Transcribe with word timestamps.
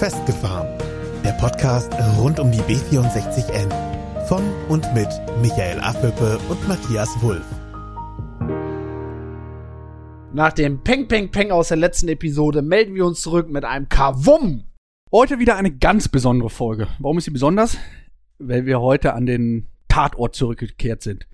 Festgefahren. 0.00 0.66
Der 1.22 1.32
Podcast 1.32 1.92
rund 2.16 2.40
um 2.40 2.50
die 2.50 2.60
B64N. 2.60 3.68
Von 4.28 4.42
und 4.70 4.94
mit 4.94 5.08
Michael 5.42 5.78
Affelpe 5.78 6.38
und 6.48 6.66
Matthias 6.66 7.10
Wulff. 7.20 7.44
Nach 10.32 10.54
dem 10.54 10.82
Peng 10.82 11.06
Peng 11.06 11.30
Peng 11.30 11.50
aus 11.50 11.68
der 11.68 11.76
letzten 11.76 12.08
Episode 12.08 12.62
melden 12.62 12.94
wir 12.94 13.04
uns 13.04 13.20
zurück 13.20 13.50
mit 13.50 13.66
einem 13.66 13.90
Kavum. 13.90 14.64
Heute 15.12 15.38
wieder 15.38 15.56
eine 15.56 15.70
ganz 15.70 16.08
besondere 16.08 16.48
Folge. 16.48 16.88
Warum 16.98 17.18
ist 17.18 17.26
sie 17.26 17.30
besonders? 17.30 17.76
Weil 18.38 18.64
wir 18.64 18.80
heute 18.80 19.12
an 19.12 19.26
den 19.26 19.66
Tatort 19.88 20.34
zurückgekehrt 20.34 21.02
sind. 21.02 21.26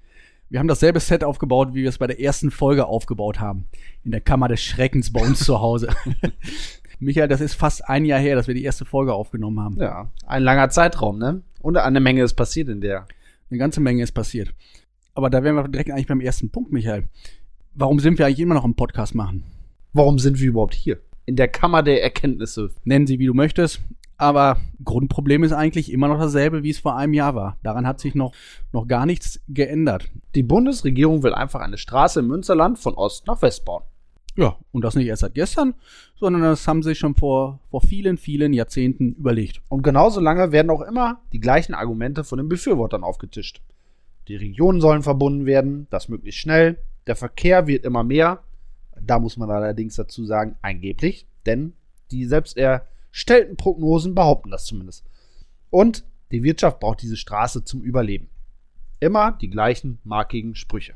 Wir 0.49 0.59
haben 0.59 0.67
dasselbe 0.67 0.99
Set 0.99 1.23
aufgebaut, 1.23 1.69
wie 1.75 1.83
wir 1.83 1.89
es 1.89 1.99
bei 1.99 2.09
der 2.09 2.21
ersten 2.21 2.51
Folge 2.51 2.87
aufgebaut 2.87 3.39
haben. 3.39 3.69
In 4.03 4.11
der 4.11 4.21
Kammer 4.21 4.49
des 4.49 4.61
Schreckens 4.61 5.13
bei 5.13 5.21
uns 5.21 5.39
zu 5.39 5.61
Hause. 5.61 5.89
Michael, 6.99 7.29
das 7.29 7.41
ist 7.41 7.55
fast 7.55 7.89
ein 7.89 8.05
Jahr 8.05 8.19
her, 8.19 8.37
dass 8.37 8.47
wir 8.47 8.55
die 8.55 8.65
erste 8.65 8.85
Folge 8.85 9.13
aufgenommen 9.13 9.61
haben. 9.61 9.77
Ja, 9.79 10.11
ein 10.27 10.43
langer 10.43 10.71
Zeitraum, 10.71 11.19
ne? 11.19 11.43
Und 11.61 11.77
eine 11.77 12.01
Menge 12.01 12.23
ist 12.23 12.35
passiert 12.35 12.69
in 12.69 12.81
der. 12.81 13.07
Eine 13.51 13.59
ganze 13.59 13.81
Menge 13.81 14.03
ist 14.03 14.13
passiert. 14.13 14.55
Aber 15.15 15.31
da 15.31 15.43
wären 15.43 15.55
wir 15.55 15.69
direkt 15.69 15.91
eigentlich 15.91 16.07
beim 16.07 16.21
ersten 16.21 16.51
Punkt, 16.51 16.73
Michael. 16.73 17.09
Warum 17.75 18.01
sind 18.01 18.19
wir 18.19 18.27
eigentlich 18.27 18.41
immer 18.41 18.55
noch 18.55 18.65
im 18.65 18.75
Podcast 18.75 19.15
machen? 19.15 19.45
Warum 19.93 20.19
sind 20.19 20.41
wir 20.41 20.49
überhaupt 20.49 20.75
hier? 20.75 20.99
In 21.27 21.37
der 21.37 21.49
Kammer 21.49 21.83
der 21.83 22.03
Erkenntnisse. 22.03 22.71
Nennen 22.85 23.07
sie, 23.07 23.19
wie 23.19 23.27
du 23.27 23.35
möchtest. 23.35 23.81
Aber 24.19 24.59
Grundproblem 24.83 25.43
ist 25.43 25.53
eigentlich 25.53 25.93
immer 25.93 26.09
noch 26.09 26.19
dasselbe, 26.19 26.63
wie 26.63 26.71
es 26.71 26.79
vor 26.79 26.97
einem 26.97 27.13
Jahr 27.13 27.35
war. 27.35 27.59
Daran 27.63 27.87
hat 27.87 28.01
sich 28.01 28.15
noch, 28.15 28.33
noch 28.73 28.87
gar 28.87 29.05
nichts 29.05 29.41
geändert. 29.49 30.11
Die 30.35 30.43
Bundesregierung 30.43 31.23
will 31.23 31.35
einfach 31.35 31.61
eine 31.61 31.77
Straße 31.77 32.21
im 32.21 32.29
Münsterland 32.29 32.79
von 32.79 32.95
Ost 32.95 33.27
nach 33.27 33.43
West 33.43 33.65
bauen. 33.65 33.83
Ja, 34.37 34.59
und 34.71 34.85
das 34.85 34.95
nicht 34.95 35.07
erst 35.07 35.21
seit 35.21 35.35
gestern, 35.35 35.75
sondern 36.15 36.43
das 36.43 36.69
haben 36.69 36.83
sie 36.83 36.95
schon 36.95 37.15
vor, 37.15 37.61
vor 37.71 37.81
vielen, 37.81 38.19
vielen 38.19 38.53
Jahrzehnten 38.53 39.15
überlegt. 39.15 39.63
Und 39.69 39.83
genauso 39.83 40.21
lange 40.21 40.53
werden 40.53 40.71
auch 40.71 40.83
immer 40.83 41.23
die 41.33 41.41
gleichen 41.41 41.75
Argumente 41.75 42.23
von 42.23 42.37
den 42.37 42.49
Befürwortern 42.49 43.03
aufgetischt. 43.03 43.63
Die 44.29 44.37
Regionen 44.37 44.81
sollen 44.81 45.03
verbunden 45.03 45.47
werden, 45.47 45.87
das 45.89 46.09
möglichst 46.09 46.41
schnell. 46.41 46.79
Der 47.07 47.17
Verkehr 47.17 47.67
wird 47.67 47.85
immer 47.85 48.05
mehr. 48.05 48.43
Da 49.01 49.19
muss 49.19 49.39
man 49.39 49.51
allerdings 49.51 49.97
dazu 49.97 50.27
sagen, 50.27 50.57
angeblich, 50.61 51.27
denn 51.47 51.73
die 52.11 52.27
selbst 52.27 52.59
erstellten 52.59 53.57
Prognosen 53.57 54.15
behaupten 54.15 54.51
das 54.51 54.67
zumindest. 54.67 55.07
Und 55.71 56.05
die 56.31 56.43
Wirtschaft 56.43 56.81
braucht 56.81 57.03
diese 57.03 57.17
Straße 57.17 57.65
zum 57.65 57.83
Überleben. 57.83 58.29
Immer 59.01 59.33
die 59.33 59.51
gleichen 59.51 59.99
markigen 60.05 60.55
Sprüche. 60.55 60.95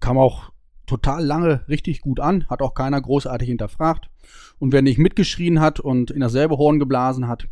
Kam 0.00 0.18
auch 0.18 0.52
total 0.86 1.24
lange 1.24 1.66
richtig 1.68 2.00
gut 2.00 2.20
an, 2.20 2.46
hat 2.48 2.62
auch 2.62 2.74
keiner 2.74 3.00
großartig 3.00 3.48
hinterfragt. 3.48 4.10
Und 4.58 4.72
wer 4.72 4.82
nicht 4.82 4.98
mitgeschrien 4.98 5.60
hat 5.60 5.80
und 5.80 6.10
in 6.10 6.20
dasselbe 6.20 6.56
Horn 6.56 6.78
geblasen 6.78 7.28
hat, 7.28 7.48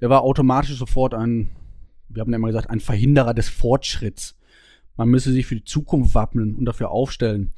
der 0.00 0.10
war 0.10 0.22
automatisch 0.22 0.76
sofort 0.76 1.14
ein, 1.14 1.50
wir 2.08 2.20
haben 2.20 2.30
ja 2.30 2.36
immer 2.36 2.48
gesagt, 2.48 2.70
ein 2.70 2.80
Verhinderer 2.80 3.34
des 3.34 3.48
Fortschritts. 3.48 4.36
Man 4.96 5.08
müsse 5.08 5.32
sich 5.32 5.46
für 5.46 5.56
die 5.56 5.64
Zukunft 5.64 6.14
wappnen 6.14 6.54
und 6.54 6.64
dafür 6.64 6.90
aufstellen. 6.90 7.52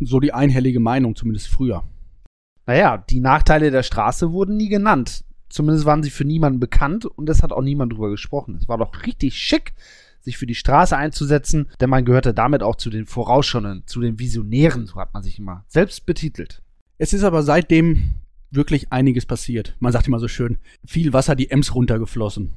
So 0.00 0.20
die 0.20 0.32
einhellige 0.32 0.80
Meinung, 0.80 1.14
zumindest 1.14 1.48
früher. 1.48 1.84
Naja, 2.66 2.98
die 2.98 3.20
Nachteile 3.20 3.70
der 3.70 3.82
Straße 3.82 4.32
wurden 4.32 4.56
nie 4.56 4.68
genannt. 4.68 5.24
Zumindest 5.48 5.84
waren 5.84 6.02
sie 6.02 6.10
für 6.10 6.24
niemanden 6.24 6.60
bekannt 6.60 7.04
und 7.04 7.28
es 7.28 7.42
hat 7.42 7.52
auch 7.52 7.62
niemand 7.62 7.92
drüber 7.92 8.10
gesprochen. 8.10 8.56
Es 8.56 8.68
war 8.68 8.78
doch 8.78 9.04
richtig 9.04 9.34
schick, 9.34 9.74
sich 10.22 10.38
für 10.38 10.46
die 10.46 10.54
Straße 10.54 10.96
einzusetzen, 10.96 11.68
denn 11.80 11.90
man 11.90 12.04
gehörte 12.04 12.32
damit 12.32 12.62
auch 12.62 12.76
zu 12.76 12.90
den 12.90 13.06
Vorausschauenden, 13.06 13.84
zu 13.86 14.00
den 14.00 14.18
Visionären, 14.18 14.86
so 14.86 14.96
hat 14.96 15.12
man 15.12 15.22
sich 15.22 15.38
immer 15.38 15.64
selbst 15.68 16.06
betitelt. 16.06 16.62
Es 16.98 17.12
ist 17.12 17.24
aber 17.24 17.42
seitdem 17.42 18.14
wirklich 18.50 18.92
einiges 18.92 19.26
passiert. 19.26 19.74
Man 19.80 19.92
sagt 19.92 20.06
immer 20.06 20.18
so 20.18 20.28
schön, 20.28 20.58
viel 20.84 21.12
Wasser 21.12 21.34
die 21.34 21.50
Ems 21.50 21.74
runtergeflossen. 21.74 22.50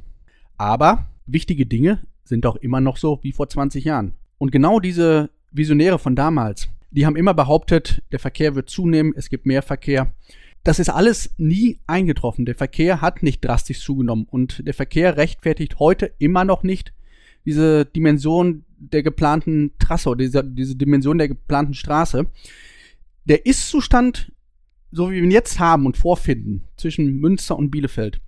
Aber 0.57 1.05
wichtige 1.25 1.65
Dinge 1.65 2.01
sind 2.23 2.45
doch 2.45 2.55
immer 2.55 2.81
noch 2.81 2.97
so 2.97 3.19
wie 3.23 3.31
vor 3.31 3.49
20 3.49 3.83
Jahren. 3.85 4.13
Und 4.37 4.51
genau 4.51 4.79
diese 4.79 5.29
Visionäre 5.51 5.99
von 5.99 6.15
damals, 6.15 6.67
die 6.91 7.05
haben 7.05 7.15
immer 7.15 7.33
behauptet, 7.33 8.01
der 8.11 8.19
Verkehr 8.19 8.55
wird 8.55 8.69
zunehmen, 8.69 9.13
es 9.15 9.29
gibt 9.29 9.45
mehr 9.45 9.61
Verkehr. 9.61 10.13
Das 10.63 10.79
ist 10.79 10.89
alles 10.89 11.33
nie 11.37 11.79
eingetroffen. 11.87 12.45
Der 12.45 12.55
Verkehr 12.55 13.01
hat 13.01 13.21
nicht 13.21 13.45
drastisch 13.45 13.81
zugenommen 13.81 14.27
und 14.29 14.65
der 14.65 14.73
Verkehr 14.73 15.15
rechtfertigt 15.15 15.79
heute 15.79 16.11
immer 16.17 16.43
noch 16.43 16.63
nicht 16.63 16.93
diese 17.45 17.85
Dimension 17.85 18.65
der 18.77 19.03
geplanten 19.03 19.71
Trasse 19.79 20.15
diese, 20.17 20.43
diese 20.43 20.75
Dimension 20.75 21.17
der 21.17 21.27
geplanten 21.27 21.73
Straße. 21.73 22.27
Der 23.25 23.45
Ist-Zustand, 23.45 24.31
so 24.91 25.09
wie 25.09 25.15
wir 25.15 25.23
ihn 25.23 25.31
jetzt 25.31 25.59
haben 25.59 25.85
und 25.85 25.97
vorfinden, 25.97 26.67
zwischen 26.77 27.19
Münster 27.19 27.57
und 27.57 27.71
Bielefeld, 27.71 28.19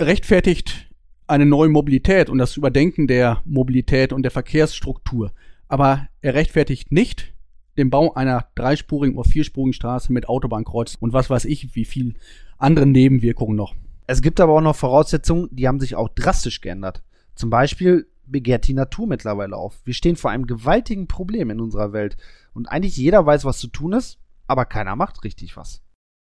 rechtfertigt 0.00 0.90
eine 1.26 1.46
neue 1.46 1.70
Mobilität 1.70 2.28
und 2.28 2.38
das 2.38 2.56
Überdenken 2.56 3.06
der 3.06 3.40
Mobilität 3.44 4.12
und 4.12 4.22
der 4.22 4.30
Verkehrsstruktur. 4.30 5.32
Aber 5.68 6.08
er 6.20 6.34
rechtfertigt 6.34 6.92
nicht 6.92 7.32
den 7.78 7.90
Bau 7.90 8.12
einer 8.14 8.46
dreispurigen 8.54 9.16
oder 9.16 9.28
vierspurigen 9.28 9.72
Straße 9.72 10.12
mit 10.12 10.28
Autobahnkreuz 10.28 10.96
und 11.00 11.12
was 11.12 11.30
weiß 11.30 11.46
ich, 11.46 11.74
wie 11.74 11.84
viel 11.84 12.14
andere 12.58 12.86
Nebenwirkungen 12.86 13.56
noch. 13.56 13.74
Es 14.06 14.20
gibt 14.20 14.38
aber 14.38 14.52
auch 14.52 14.60
noch 14.60 14.76
Voraussetzungen, 14.76 15.48
die 15.50 15.66
haben 15.66 15.80
sich 15.80 15.96
auch 15.96 16.10
drastisch 16.10 16.60
geändert. 16.60 17.02
Zum 17.34 17.50
Beispiel 17.50 18.06
begehrt 18.26 18.68
die 18.68 18.74
Natur 18.74 19.06
mittlerweile 19.06 19.56
auf. 19.56 19.80
Wir 19.84 19.94
stehen 19.94 20.16
vor 20.16 20.30
einem 20.30 20.46
gewaltigen 20.46 21.06
Problem 21.06 21.50
in 21.50 21.60
unserer 21.60 21.92
Welt. 21.92 22.16
Und 22.52 22.66
eigentlich 22.66 22.96
jeder 22.96 23.24
weiß, 23.24 23.44
was 23.44 23.58
zu 23.58 23.68
tun 23.68 23.92
ist, 23.92 24.18
aber 24.46 24.64
keiner 24.64 24.96
macht 24.96 25.24
richtig 25.24 25.56
was. 25.56 25.82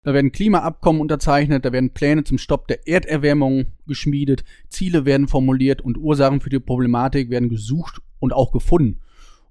Da 0.03 0.13
werden 0.13 0.31
Klimaabkommen 0.31 1.01
unterzeichnet, 1.01 1.63
da 1.63 1.71
werden 1.71 1.93
Pläne 1.93 2.23
zum 2.23 2.39
Stopp 2.39 2.67
der 2.67 2.87
Erderwärmung 2.87 3.67
geschmiedet, 3.85 4.43
Ziele 4.67 5.05
werden 5.05 5.27
formuliert 5.27 5.81
und 5.81 5.97
Ursachen 5.97 6.41
für 6.41 6.49
die 6.49 6.59
Problematik 6.59 7.29
werden 7.29 7.49
gesucht 7.49 8.01
und 8.19 8.33
auch 8.33 8.51
gefunden. 8.51 8.99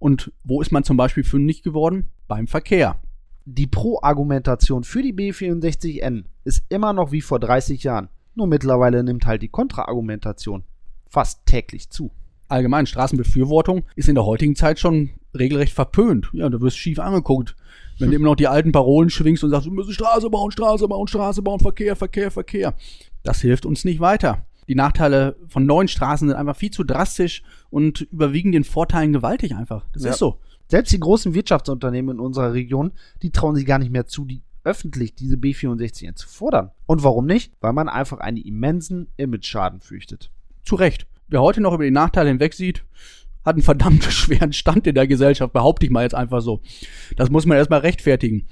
Und 0.01 0.33
wo 0.43 0.61
ist 0.61 0.73
man 0.73 0.83
zum 0.83 0.97
Beispiel 0.97 1.23
fündig 1.23 1.63
geworden? 1.63 2.07
Beim 2.27 2.49
Verkehr. 2.49 3.01
Die 3.45 3.69
Pro-Argumentation 3.69 4.83
für 4.83 5.03
die 5.03 5.15
B64N 5.15 6.25
ist 6.45 6.65
immer 6.69 6.93
noch 6.93 7.13
wie 7.13 7.21
vor 7.21 7.39
30 7.39 7.85
Jahren. 7.85 8.09
Nur 8.35 8.47
mittlerweile 8.47 9.05
nimmt 9.05 9.27
halt 9.27 9.43
die 9.43 9.49
Kontra-Argumentation 9.49 10.65
fast 11.09 11.47
täglich 11.47 11.91
zu 11.91 12.11
allgemein 12.51 12.87
Straßenbefürwortung 12.87 13.85
ist 13.97 14.09
in 14.09 14.15
der 14.15 14.27
heutigen 14.27 14.57
Zeit 14.57 14.79
schon 14.79 15.11
regelrecht 15.37 15.73
verpönt. 15.73 16.29
Ja, 16.33 16.49
du 16.49 16.61
wirst 16.61 16.79
schief 16.79 16.99
angeguckt. 16.99 17.57
Wenn 17.99 18.11
du 18.11 18.17
immer 18.17 18.27
noch 18.27 18.37
die 18.37 18.49
alten 18.49 18.73
Parolen 18.73 19.11
schwingst 19.11 19.45
und 19.45 19.51
sagst, 19.51 19.67
wir 19.67 19.73
müssen 19.73 19.93
Straße 19.93 20.31
bauen, 20.31 20.51
Straße 20.51 20.89
bauen, 20.89 21.07
Straße 21.07 21.43
bauen, 21.43 21.61
Verkehr, 21.61 21.97
Verkehr, 21.97 22.31
Verkehr. 22.31 22.75
Das 23.23 23.41
hilft 23.41 23.67
uns 23.67 23.85
nicht 23.85 24.01
weiter. 24.01 24.47
Die 24.69 24.75
Nachteile 24.75 25.37
von 25.49 25.67
neuen 25.67 25.89
Straßen 25.89 26.29
sind 26.29 26.37
einfach 26.37 26.57
viel 26.57 26.71
zu 26.71 26.85
drastisch 26.85 27.43
und 27.71 28.03
überwiegen 28.03 28.53
den 28.53 28.65
Vorteilen 28.65 29.13
gewaltig 29.13 29.55
einfach. 29.55 29.87
Das 29.93 30.05
ja. 30.05 30.11
ist 30.11 30.19
so. 30.19 30.39
Selbst 30.69 30.93
die 30.93 31.01
großen 31.01 31.35
Wirtschaftsunternehmen 31.35 32.17
in 32.17 32.21
unserer 32.21 32.53
Region, 32.53 32.93
die 33.23 33.33
trauen 33.33 33.57
sich 33.57 33.67
gar 33.67 33.81
nicht 33.81 33.91
mehr 33.91 34.07
zu, 34.07 34.25
die 34.25 34.43
öffentlich 34.63 35.15
diese 35.15 35.37
B64 35.37 36.15
zu 36.15 36.29
fordern. 36.29 36.71
Und 36.87 37.03
warum 37.03 37.27
nicht? 37.27 37.53
Weil 37.61 37.73
man 37.73 37.89
einfach 37.89 38.19
einen 38.19 38.37
immensen 38.37 39.09
Image-Schaden 39.17 39.81
fürchtet. 39.81 40.31
Zu 40.65 40.77
Recht 40.77 41.07
wer 41.31 41.41
heute 41.41 41.61
noch 41.61 41.73
über 41.73 41.85
die 41.85 41.91
Nachteile 41.91 42.29
hinwegsieht, 42.29 42.85
hat 43.45 43.55
einen 43.55 43.63
verdammt 43.63 44.05
schweren 44.11 44.53
Stand 44.53 44.87
in 44.87 44.95
der 44.95 45.07
Gesellschaft, 45.07 45.53
behaupte 45.53 45.87
ich 45.87 45.93
mal 45.93 46.03
jetzt 46.03 46.15
einfach 46.15 46.43
so. 46.43 46.61
Das 47.17 47.31
muss 47.31 47.47
man 47.47 47.57
erstmal 47.57 47.81
rechtfertigen. 47.81 48.47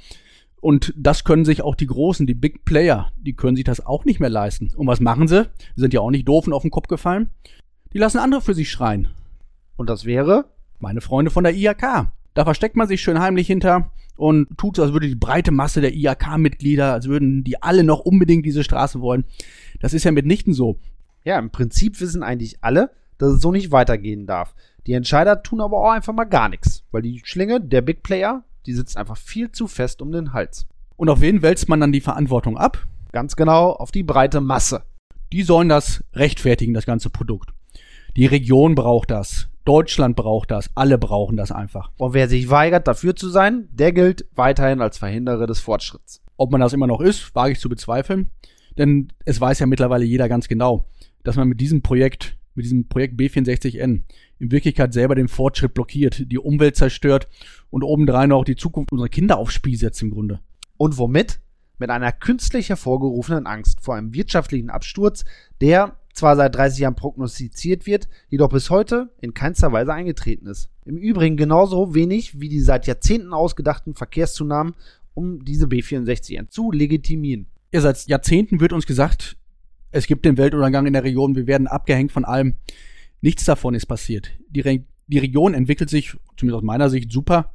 Und 0.61 0.93
das 0.97 1.22
können 1.22 1.44
sich 1.44 1.62
auch 1.62 1.77
die 1.77 1.87
Großen, 1.87 2.27
die 2.27 2.34
Big 2.34 2.65
Player, 2.65 3.12
die 3.16 3.34
können 3.34 3.55
sich 3.55 3.65
das 3.65 3.84
auch 3.84 4.05
nicht 4.05 4.19
mehr 4.19 4.31
leisten. 4.31 4.72
Und 4.77 4.87
was 4.87 5.00
machen 5.00 5.28
sie? 5.28 5.49
Sind 5.77 5.94
ja 5.94 6.00
auch 6.00 6.11
nicht 6.11 6.27
doof 6.27 6.47
und 6.47 6.53
auf 6.53 6.62
den 6.62 6.72
Kopf 6.72 6.89
gefallen. 6.89 7.31
Die 7.93 7.99
lassen 7.99 8.19
andere 8.19 8.41
für 8.41 8.55
sich 8.55 8.71
schreien. 8.71 9.09
Und 9.77 9.89
das 9.89 10.05
wäre? 10.05 10.47
Meine 10.81 11.00
Freunde 11.00 11.31
von 11.31 11.45
der 11.45 11.55
IAK. 11.55 12.10
Da 12.34 12.45
versteckt 12.45 12.77
man 12.77 12.89
sich 12.89 13.00
schön 13.00 13.21
heimlich 13.21 13.47
hinter 13.47 13.93
und 14.16 14.49
tut 14.59 14.77
so, 14.77 14.83
als 14.83 14.93
würde 14.93 15.09
die 15.09 15.15
breite 15.15 15.53
Masse 15.53 15.81
der 15.81 15.95
IAK-Mitglieder, 15.95 16.92
als 16.92 17.09
würden 17.09 17.45
die 17.45 17.63
alle 17.63 17.84
noch 17.84 18.01
unbedingt 18.01 18.45
diese 18.45 18.65
Straße 18.65 19.01
wollen. 19.01 19.24
Das 19.81 19.95
ist 19.95 20.04
ja 20.04 20.13
mitnichten 20.13 20.53
so. 20.53 20.78
Ja, 21.24 21.38
im 21.38 21.50
Prinzip 21.50 22.00
wissen 22.00 22.22
eigentlich 22.22 22.59
alle, 22.62 22.91
dass 23.18 23.32
es 23.32 23.41
so 23.41 23.53
nicht 23.53 23.72
weitergehen 23.72 24.26
darf. 24.26 24.54
Die 24.86 24.92
Entscheider 24.94 25.42
tun 25.42 25.60
aber 25.60 25.78
auch 25.78 25.91
einfach 25.91 26.15
mal 26.15 26.24
gar 26.24 26.48
nichts, 26.48 26.84
weil 26.91 27.03
die 27.03 27.20
Schlinge, 27.24 27.60
der 27.60 27.82
Big 27.82 28.03
Player, 28.03 28.44
die 28.66 28.72
sitzt 28.72 28.97
einfach 28.97 29.16
viel 29.16 29.53
zu 29.53 29.66
fest 29.66 30.00
um 30.00 30.12
den 30.12 30.32
Hals. 30.32 30.66
Und 30.97 31.10
auf 31.10 31.20
wen 31.20 31.42
wälzt 31.42 31.68
man 31.68 31.80
dann 31.80 31.92
die 31.92 32.00
Verantwortung 32.00 32.56
ab? 32.56 32.86
Ganz 33.12 33.36
genau, 33.36 33.70
auf 33.70 33.91
die 33.91 34.03
breite 34.03 34.41
Masse. 34.41 34.82
Die 35.32 35.42
sollen 35.42 35.68
das 35.68 36.03
rechtfertigen, 36.15 36.74
das 36.74 36.86
ganze 36.86 37.10
Produkt. 37.10 37.50
Die 38.16 38.26
Region 38.26 38.74
braucht 38.74 39.10
das. 39.10 39.48
Deutschland 39.64 40.16
braucht 40.16 40.50
das. 40.50 40.71
Alle 40.74 40.97
brauchen 40.97 41.36
das 41.36 41.53
einfach. 41.53 41.91
Und 41.98 42.14
wer 42.14 42.28
sich 42.28 42.48
weigert, 42.48 42.88
dafür 42.88 43.14
zu 43.14 43.28
sein, 43.28 43.68
der 43.71 43.92
gilt 43.92 44.24
weiterhin 44.34 44.80
als 44.80 44.97
Verhinderer 44.97 45.47
des 45.47 45.60
Fortschritts. 45.60 46.22
Ob 46.38 46.50
man 46.50 46.60
das 46.60 46.72
immer 46.72 46.86
noch 46.86 47.00
ist, 47.00 47.34
wage 47.34 47.53
ich 47.53 47.60
zu 47.60 47.68
bezweifeln. 47.68 48.30
Denn 48.78 49.12
es 49.24 49.41
weiß 49.41 49.59
ja 49.59 49.66
mittlerweile 49.66 50.04
jeder 50.04 50.28
ganz 50.28 50.48
genau 50.48 50.86
dass 51.28 51.36
man 51.36 51.48
mit 51.48 51.60
diesem 51.60 51.83
Projekt, 51.83 52.39
mit 52.54 52.65
diesem 52.65 52.89
Projekt 52.89 53.21
B64N 53.21 54.01
in 54.39 54.51
Wirklichkeit 54.51 54.95
selber 54.95 55.15
den 55.15 55.28
Fortschritt 55.28 55.75
blockiert, 55.75 56.25
die 56.33 56.39
Umwelt 56.39 56.75
zerstört 56.75 57.28
und 57.69 57.83
obendrein 57.83 58.33
auch 58.33 58.45
die 58.45 58.57
Zukunft 58.57 58.92
unserer 58.92 59.10
Kinder 59.10 59.36
aufs 59.36 59.53
Spiel 59.53 59.77
setzt 59.77 60.01
im 60.01 60.10
Grunde. 60.10 60.41
Und 60.78 60.97
womit? 60.97 61.41
mit 61.78 61.91
einer 61.91 62.13
künstlich 62.13 62.69
hervorgerufenen 62.69 63.47
Angst 63.47 63.80
vor 63.80 63.95
einem 63.95 64.13
wirtschaftlichen 64.15 64.71
Absturz, 64.71 65.25
der 65.60 65.97
zwar 66.13 66.34
seit 66.34 66.57
30 66.57 66.80
Jahren 66.80 66.97
prognostiziert 66.97 67.86
wird, 67.86 68.09
jedoch 68.28 68.48
bis 68.48 68.71
heute 68.71 69.10
in 69.21 69.34
keinster 69.34 69.71
Weise 69.71 69.92
eingetreten 69.92 70.47
ist. 70.47 70.71
Im 70.84 70.97
Übrigen 70.97 71.36
genauso 71.36 71.95
wenig 71.95 72.41
wie 72.41 72.48
die 72.48 72.60
seit 72.60 72.86
Jahrzehnten 72.86 73.33
ausgedachten 73.33 73.95
Verkehrszunahmen, 73.95 74.74
um 75.15 75.45
diese 75.45 75.66
B64N 75.66 76.48
zu 76.48 76.72
legitimieren. 76.72 77.47
Ja, 77.72 77.81
seit 77.81 78.07
Jahrzehnten 78.07 78.60
wird 78.60 78.72
uns 78.72 78.86
gesagt, 78.86 79.36
es 79.90 80.06
gibt 80.06 80.24
den 80.24 80.36
Weltuntergang 80.36 80.86
in 80.86 80.92
der 80.92 81.04
Region, 81.04 81.36
wir 81.36 81.46
werden 81.46 81.66
abgehängt 81.66 82.12
von 82.12 82.24
allem. 82.24 82.54
Nichts 83.20 83.44
davon 83.44 83.74
ist 83.74 83.86
passiert. 83.86 84.30
Die, 84.50 84.60
Re 84.60 84.84
die 85.06 85.18
Region 85.18 85.54
entwickelt 85.54 85.90
sich, 85.90 86.16
zumindest 86.36 86.58
aus 86.58 86.64
meiner 86.64 86.90
Sicht, 86.90 87.10
super. 87.10 87.52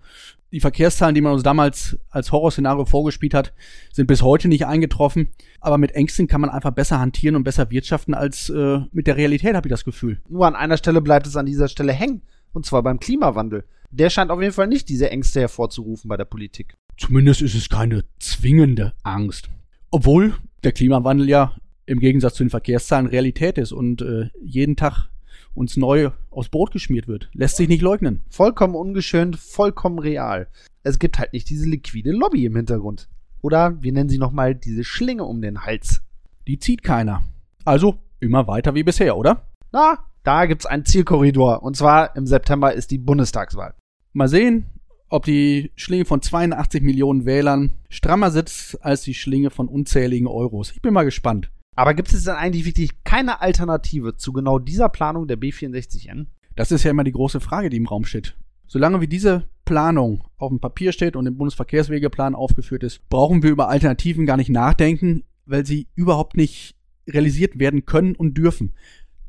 Die 0.52 0.60
Verkehrszahlen, 0.60 1.16
die 1.16 1.22
man 1.22 1.34
uns 1.34 1.42
damals 1.42 1.98
als 2.10 2.32
Horrorszenario 2.32 2.86
vorgespielt 2.86 3.34
hat, 3.34 3.54
sind 3.92 4.06
bis 4.06 4.22
heute 4.22 4.48
nicht 4.48 4.68
eingetroffen. 4.68 5.30
Aber 5.60 5.80
mit 5.80 5.94
Ängsten 5.94 6.28
kann 6.28 6.42
man 6.42 6.52
einfach 6.52 6.72
besser 6.72 7.00
hantieren 7.00 7.36
und 7.36 7.44
besser 7.44 7.72
wirtschaften 7.72 8.14
als 8.14 8.50
äh, 8.50 8.80
mit 8.92 9.08
der 9.08 9.18
Realität, 9.18 9.56
habe 9.56 9.68
ich 9.68 9.72
das 9.72 9.84
Gefühl. 9.84 10.22
Nur 10.30 10.46
an 10.46 10.56
einer 10.56 10.78
Stelle 10.78 11.02
bleibt 11.02 11.26
es 11.26 11.36
an 11.36 11.48
dieser 11.48 11.70
Stelle 11.70 11.94
hängen. 11.94 12.22
Und 12.52 12.68
zwar 12.68 12.84
beim 12.84 13.00
Klimawandel. 13.00 13.64
Der 13.90 14.12
scheint 14.12 14.30
auf 14.30 14.42
jeden 14.42 14.54
Fall 14.54 14.68
nicht 14.68 14.90
diese 14.90 15.10
Ängste 15.10 15.40
hervorzurufen 15.40 16.08
bei 16.08 16.18
der 16.18 16.26
Politik. 16.26 16.76
Zumindest 16.98 17.42
ist 17.42 17.56
es 17.56 17.68
keine 17.68 18.04
zwingende 18.20 18.94
Angst. 19.02 19.50
Obwohl 19.90 20.36
der 20.64 20.72
Klimawandel 20.72 21.30
ja 21.30 21.56
im 21.86 22.00
Gegensatz 22.00 22.36
zu 22.36 22.44
den 22.44 22.50
Verkehrszahlen 22.50 23.08
Realität 23.08 23.58
ist 23.58 23.72
und 23.72 24.02
äh, 24.02 24.30
jeden 24.42 24.76
Tag 24.76 25.10
uns 25.54 25.78
neu 25.78 26.12
aufs 26.32 26.50
Brot 26.50 26.72
geschmiert 26.72 27.08
wird. 27.08 27.30
Lässt 27.34 27.58
sich 27.58 27.68
nicht 27.68 27.82
leugnen. 27.82 28.22
Vollkommen 28.30 28.76
ungeschönt, 28.76 29.38
vollkommen 29.38 30.00
real. 30.00 30.48
Es 30.84 31.00
gibt 31.00 31.20
halt 31.20 31.34
nicht 31.34 31.50
diese 31.50 31.70
liquide 31.70 32.12
Lobby 32.12 32.46
im 32.46 32.56
Hintergrund. 32.56 33.08
Oder 33.42 33.82
wir 33.82 33.92
nennen 33.92 34.10
sie 34.10 34.18
nochmal 34.18 34.56
diese 34.56 34.84
Schlinge 34.84 35.26
um 35.26 35.42
den 35.42 35.66
Hals. 35.66 36.02
Die 36.48 36.60
zieht 36.60 36.84
keiner. 36.84 37.24
Also 37.66 38.00
immer 38.20 38.48
weiter 38.48 38.74
wie 38.76 38.84
bisher, 38.84 39.18
oder? 39.18 39.48
Na, 39.72 40.00
da 40.24 40.46
gibt's 40.46 40.66
einen 40.66 40.86
Zielkorridor. 40.86 41.62
Und 41.64 41.76
zwar 41.76 42.16
im 42.16 42.26
September 42.26 42.74
ist 42.74 42.92
die 42.92 42.98
Bundestagswahl. 42.98 43.76
Mal 44.14 44.28
sehen, 44.28 44.66
ob 45.10 45.26
die 45.26 45.72
Schlinge 45.76 46.06
von 46.06 46.22
82 46.22 46.82
Millionen 46.82 47.26
Wählern 47.26 47.74
strammer 47.90 48.32
sitzt 48.32 48.84
als 48.84 49.02
die 49.02 49.14
Schlinge 49.14 49.50
von 49.50 49.68
unzähligen 49.68 50.28
Euros. 50.28 50.72
Ich 50.72 50.82
bin 50.82 50.94
mal 50.94 51.04
gespannt. 51.04 51.52
Aber 51.76 51.94
gibt 51.94 52.14
es 52.14 52.24
denn 52.24 52.36
eigentlich 52.36 52.66
wirklich 52.66 53.04
keine 53.04 53.42
Alternative 53.42 54.16
zu 54.16 54.32
genau 54.32 54.60
dieser 54.60 54.90
Planung 54.90 55.28
der 55.28 55.40
B64N? 55.40 56.28
Das 56.56 56.72
ist 56.72 56.84
ja 56.84 56.92
immer 56.92 57.04
die 57.04 57.12
große 57.12 57.40
Frage, 57.40 57.70
die 57.70 57.78
im 57.78 57.88
Raum 57.88 58.06
steht. 58.06 58.36
Solange 58.68 59.02
wie 59.02 59.08
diese 59.08 59.48
Planung 59.66 60.24
auf 60.38 60.50
dem 60.50 60.60
Papier 60.60 60.92
steht 60.92 61.16
und 61.16 61.26
im 61.26 61.38
Bundesverkehrswegeplan 61.38 62.36
aufgeführt 62.36 62.84
ist, 62.84 63.08
brauchen 63.10 63.44
wir 63.44 63.50
über 63.50 63.70
Alternativen 63.70 64.26
gar 64.26 64.38
nicht 64.38 64.50
nachdenken, 64.50 65.24
weil 65.46 65.66
sie 65.66 65.88
überhaupt 65.96 66.38
nicht 66.38 66.76
realisiert 67.08 67.60
werden 67.60 67.86
können 67.86 68.16
und 68.16 68.38
dürfen. 68.38 68.74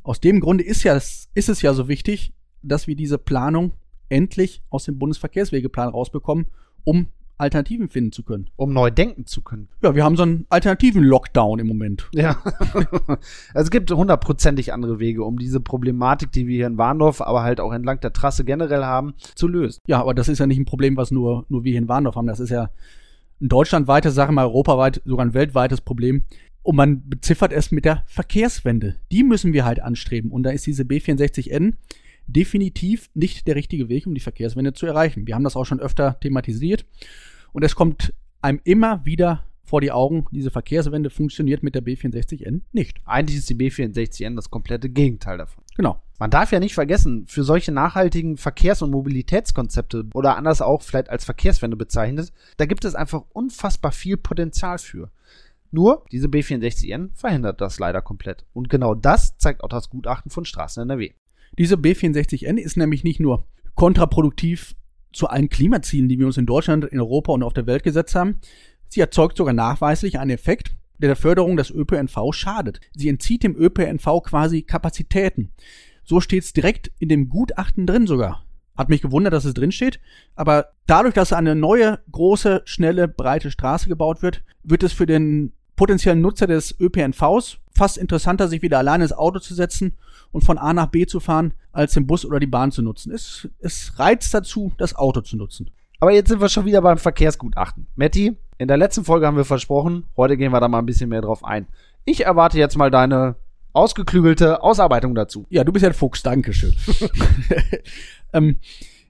Aus 0.02 0.20
dem 0.20 0.40
Grunde 0.40 0.64
ist, 0.64 0.82
ja, 0.82 0.94
ist 0.94 1.28
es 1.34 1.62
ja 1.62 1.72
so 1.72 1.88
wichtig, 1.88 2.32
dass 2.62 2.86
wir 2.86 2.96
diese 2.96 3.18
Planung 3.18 3.72
endlich 4.08 4.62
aus 4.70 4.84
dem 4.84 4.98
Bundesverkehrswegeplan 4.98 5.88
rausbekommen, 5.88 6.46
um 6.84 7.08
Alternativen 7.36 7.88
finden 7.88 8.12
zu 8.12 8.22
können. 8.22 8.48
Um 8.56 8.72
neu 8.72 8.90
denken 8.90 9.26
zu 9.26 9.42
können. 9.42 9.68
Ja, 9.82 9.94
wir 9.94 10.04
haben 10.04 10.16
so 10.16 10.22
einen 10.22 10.46
alternativen 10.48 11.02
Lockdown 11.02 11.58
im 11.58 11.66
Moment. 11.66 12.08
Ja. 12.12 12.42
es 13.54 13.70
gibt 13.70 13.90
hundertprozentig 13.90 14.72
andere 14.72 14.98
Wege, 14.98 15.24
um 15.24 15.38
diese 15.38 15.60
Problematik, 15.60 16.32
die 16.32 16.46
wir 16.46 16.56
hier 16.56 16.66
in 16.66 16.78
Warndorf, 16.78 17.20
aber 17.20 17.42
halt 17.42 17.60
auch 17.60 17.72
entlang 17.72 18.00
der 18.00 18.12
Trasse 18.12 18.44
generell 18.44 18.84
haben, 18.84 19.14
zu 19.34 19.48
lösen. 19.48 19.80
Ja, 19.86 20.00
aber 20.00 20.14
das 20.14 20.28
ist 20.28 20.38
ja 20.38 20.46
nicht 20.46 20.58
ein 20.58 20.64
Problem, 20.64 20.96
was 20.96 21.10
nur, 21.10 21.44
nur 21.48 21.64
wir 21.64 21.72
hier 21.72 21.80
in 21.80 21.88
Warndorf 21.88 22.16
haben. 22.16 22.26
Das 22.26 22.40
ist 22.40 22.50
ja 22.50 22.70
ein 23.40 23.48
deutschlandweites, 23.48 24.14
sagen 24.14 24.30
wir 24.30 24.42
mal 24.42 24.46
europaweit, 24.46 25.02
sogar 25.04 25.26
ein 25.26 25.34
weltweites 25.34 25.80
Problem. 25.80 26.22
Und 26.62 26.76
man 26.76 27.08
beziffert 27.08 27.52
es 27.52 27.72
mit 27.72 27.84
der 27.84 28.04
Verkehrswende. 28.06 28.96
Die 29.12 29.22
müssen 29.22 29.52
wir 29.52 29.64
halt 29.64 29.80
anstreben. 29.80 30.30
Und 30.30 30.44
da 30.44 30.50
ist 30.50 30.66
diese 30.66 30.84
B64N 30.84 31.74
definitiv 32.26 33.10
nicht 33.14 33.46
der 33.46 33.56
richtige 33.56 33.88
Weg, 33.88 34.06
um 34.06 34.14
die 34.14 34.20
Verkehrswende 34.20 34.72
zu 34.72 34.86
erreichen. 34.86 35.26
Wir 35.26 35.34
haben 35.34 35.44
das 35.44 35.56
auch 35.56 35.64
schon 35.64 35.80
öfter 35.80 36.18
thematisiert. 36.20 36.84
Und 37.52 37.64
es 37.64 37.74
kommt 37.74 38.12
einem 38.40 38.60
immer 38.64 39.04
wieder 39.04 39.44
vor 39.64 39.80
die 39.80 39.92
Augen, 39.92 40.26
diese 40.30 40.50
Verkehrswende 40.50 41.10
funktioniert 41.10 41.62
mit 41.62 41.74
der 41.74 41.82
B64N 41.82 42.60
nicht. 42.72 42.98
Eigentlich 43.04 43.38
ist 43.38 43.48
die 43.48 43.54
B64N 43.54 44.36
das 44.36 44.50
komplette 44.50 44.90
Gegenteil 44.90 45.38
davon. 45.38 45.64
Genau. 45.76 46.00
Man 46.18 46.30
darf 46.30 46.52
ja 46.52 46.60
nicht 46.60 46.74
vergessen, 46.74 47.26
für 47.26 47.42
solche 47.42 47.72
nachhaltigen 47.72 48.36
Verkehrs- 48.36 48.82
und 48.82 48.92
Mobilitätskonzepte 48.92 50.06
oder 50.14 50.36
anders 50.36 50.62
auch 50.62 50.82
vielleicht 50.82 51.10
als 51.10 51.24
Verkehrswende 51.24 51.76
bezeichnet, 51.76 52.32
da 52.56 52.66
gibt 52.66 52.84
es 52.84 52.94
einfach 52.94 53.24
unfassbar 53.32 53.90
viel 53.90 54.16
Potenzial 54.16 54.78
für. 54.78 55.10
Nur, 55.72 56.04
diese 56.12 56.28
B64N 56.28 57.10
verhindert 57.14 57.60
das 57.60 57.80
leider 57.80 58.00
komplett. 58.00 58.44
Und 58.52 58.68
genau 58.68 58.94
das 58.94 59.36
zeigt 59.38 59.64
auch 59.64 59.68
das 59.68 59.90
Gutachten 59.90 60.30
von 60.30 60.44
Straßen 60.44 60.84
NRW. 60.84 61.14
Diese 61.58 61.76
B64N 61.76 62.58
ist 62.58 62.76
nämlich 62.76 63.04
nicht 63.04 63.20
nur 63.20 63.46
kontraproduktiv 63.74 64.74
zu 65.12 65.28
allen 65.28 65.48
Klimazielen, 65.48 66.08
die 66.08 66.18
wir 66.18 66.26
uns 66.26 66.36
in 66.36 66.46
Deutschland, 66.46 66.84
in 66.84 67.00
Europa 67.00 67.32
und 67.32 67.42
auf 67.42 67.52
der 67.52 67.66
Welt 67.66 67.84
gesetzt 67.84 68.14
haben. 68.14 68.40
Sie 68.88 69.00
erzeugt 69.00 69.36
sogar 69.36 69.54
nachweislich 69.54 70.18
einen 70.18 70.30
Effekt, 70.30 70.74
der 70.98 71.08
der 71.08 71.16
Förderung 71.16 71.56
des 71.56 71.70
ÖPNV 71.70 72.32
schadet. 72.32 72.80
Sie 72.94 73.08
entzieht 73.08 73.42
dem 73.42 73.56
ÖPNV 73.56 74.22
quasi 74.24 74.62
Kapazitäten. 74.62 75.50
So 76.04 76.20
steht 76.20 76.44
es 76.44 76.52
direkt 76.52 76.90
in 76.98 77.08
dem 77.08 77.28
Gutachten 77.28 77.86
drin 77.86 78.06
sogar. 78.06 78.44
Hat 78.76 78.88
mich 78.88 79.02
gewundert, 79.02 79.32
dass 79.32 79.44
es 79.44 79.54
drin 79.54 79.70
steht, 79.70 80.00
aber 80.34 80.72
dadurch, 80.86 81.14
dass 81.14 81.32
eine 81.32 81.54
neue, 81.54 82.00
große, 82.10 82.62
schnelle, 82.64 83.06
breite 83.06 83.52
Straße 83.52 83.88
gebaut 83.88 84.20
wird, 84.20 84.42
wird 84.64 84.82
es 84.82 84.92
für 84.92 85.06
den 85.06 85.52
potenziellen 85.76 86.20
Nutzer 86.20 86.48
des 86.48 86.78
ÖPNVs 86.80 87.58
fast 87.74 87.98
interessanter, 87.98 88.48
sich 88.48 88.62
wieder 88.62 88.78
alleine 88.78 89.04
ins 89.04 89.12
Auto 89.12 89.38
zu 89.38 89.54
setzen 89.54 89.94
und 90.32 90.44
von 90.44 90.58
A 90.58 90.72
nach 90.72 90.86
B 90.86 91.06
zu 91.06 91.20
fahren, 91.20 91.54
als 91.72 91.94
den 91.94 92.06
Bus 92.06 92.24
oder 92.24 92.40
die 92.40 92.46
Bahn 92.46 92.72
zu 92.72 92.82
nutzen. 92.82 93.12
Es, 93.12 93.48
es 93.58 93.98
reizt 93.98 94.32
dazu, 94.32 94.72
das 94.78 94.94
Auto 94.94 95.20
zu 95.20 95.36
nutzen. 95.36 95.70
Aber 96.00 96.12
jetzt 96.12 96.28
sind 96.28 96.40
wir 96.40 96.48
schon 96.48 96.66
wieder 96.66 96.82
beim 96.82 96.98
Verkehrsgutachten. 96.98 97.86
Matti, 97.96 98.36
in 98.58 98.68
der 98.68 98.76
letzten 98.76 99.04
Folge 99.04 99.26
haben 99.26 99.36
wir 99.36 99.44
versprochen, 99.44 100.04
heute 100.16 100.36
gehen 100.36 100.52
wir 100.52 100.60
da 100.60 100.68
mal 100.68 100.78
ein 100.78 100.86
bisschen 100.86 101.08
mehr 101.08 101.22
drauf 101.22 101.44
ein. 101.44 101.66
Ich 102.04 102.24
erwarte 102.24 102.58
jetzt 102.58 102.76
mal 102.76 102.90
deine 102.90 103.36
ausgeklügelte 103.72 104.62
Ausarbeitung 104.62 105.14
dazu. 105.14 105.46
Ja, 105.50 105.64
du 105.64 105.72
bist 105.72 105.82
ja 105.82 105.88
ein 105.88 105.94
Fuchs, 105.94 106.22
Dankeschön. 106.22 106.74
ähm, 108.32 108.58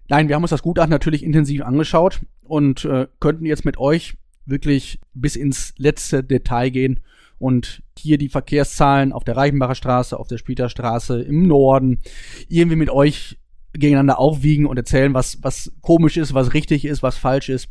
nein, 0.09 0.29
wir 0.29 0.37
haben 0.37 0.43
uns 0.43 0.51
das 0.51 0.63
Gutachten 0.63 0.91
natürlich 0.91 1.23
intensiv 1.23 1.63
angeschaut 1.63 2.21
und 2.45 2.85
äh, 2.85 3.09
könnten 3.21 3.45
jetzt 3.45 3.65
mit 3.65 3.77
euch 3.77 4.17
wirklich 4.47 5.01
bis 5.13 5.37
ins 5.37 5.75
letzte 5.77 6.23
Detail 6.23 6.71
gehen 6.71 7.01
und 7.39 7.83
hier 7.99 8.19
die 8.19 8.29
Verkehrszahlen 8.29 9.13
auf 9.13 9.25
der 9.25 9.37
Reichenbacher 9.37 9.75
Straße, 9.75 10.19
auf 10.19 10.29
der 10.29 10.39
Splitterstraße 10.39 11.21
im 11.23 11.47
Norden 11.47 12.01
irgendwie 12.49 12.77
mit 12.77 12.91
euch 12.91 13.39
gegeneinander 13.73 14.19
aufwiegen 14.19 14.67
und 14.67 14.77
erzählen, 14.77 15.15
was, 15.15 15.43
was 15.43 15.73
komisch 15.81 16.17
ist, 16.17 16.35
was 16.35 16.55
richtig 16.55 16.85
ist, 16.85 17.03
was 17.03 17.19
falsch 17.19 17.49
ist. 17.49 17.69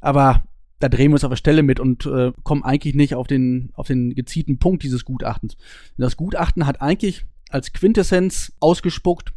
Aber 0.00 0.44
da 0.78 0.88
drehen 0.88 1.10
wir 1.10 1.14
uns 1.14 1.24
auf 1.24 1.30
der 1.30 1.36
Stelle 1.36 1.62
mit 1.62 1.78
und 1.78 2.06
äh, 2.06 2.32
kommen 2.42 2.64
eigentlich 2.64 2.94
nicht 2.94 3.14
auf 3.14 3.26
den, 3.26 3.70
auf 3.74 3.86
den 3.86 4.14
gezielten 4.14 4.58
Punkt 4.58 4.82
dieses 4.82 5.04
Gutachtens. 5.04 5.56
Das 5.96 6.16
Gutachten 6.16 6.66
hat 6.66 6.80
eigentlich 6.80 7.24
als 7.50 7.72
Quintessenz 7.72 8.52
ausgespuckt, 8.60 9.32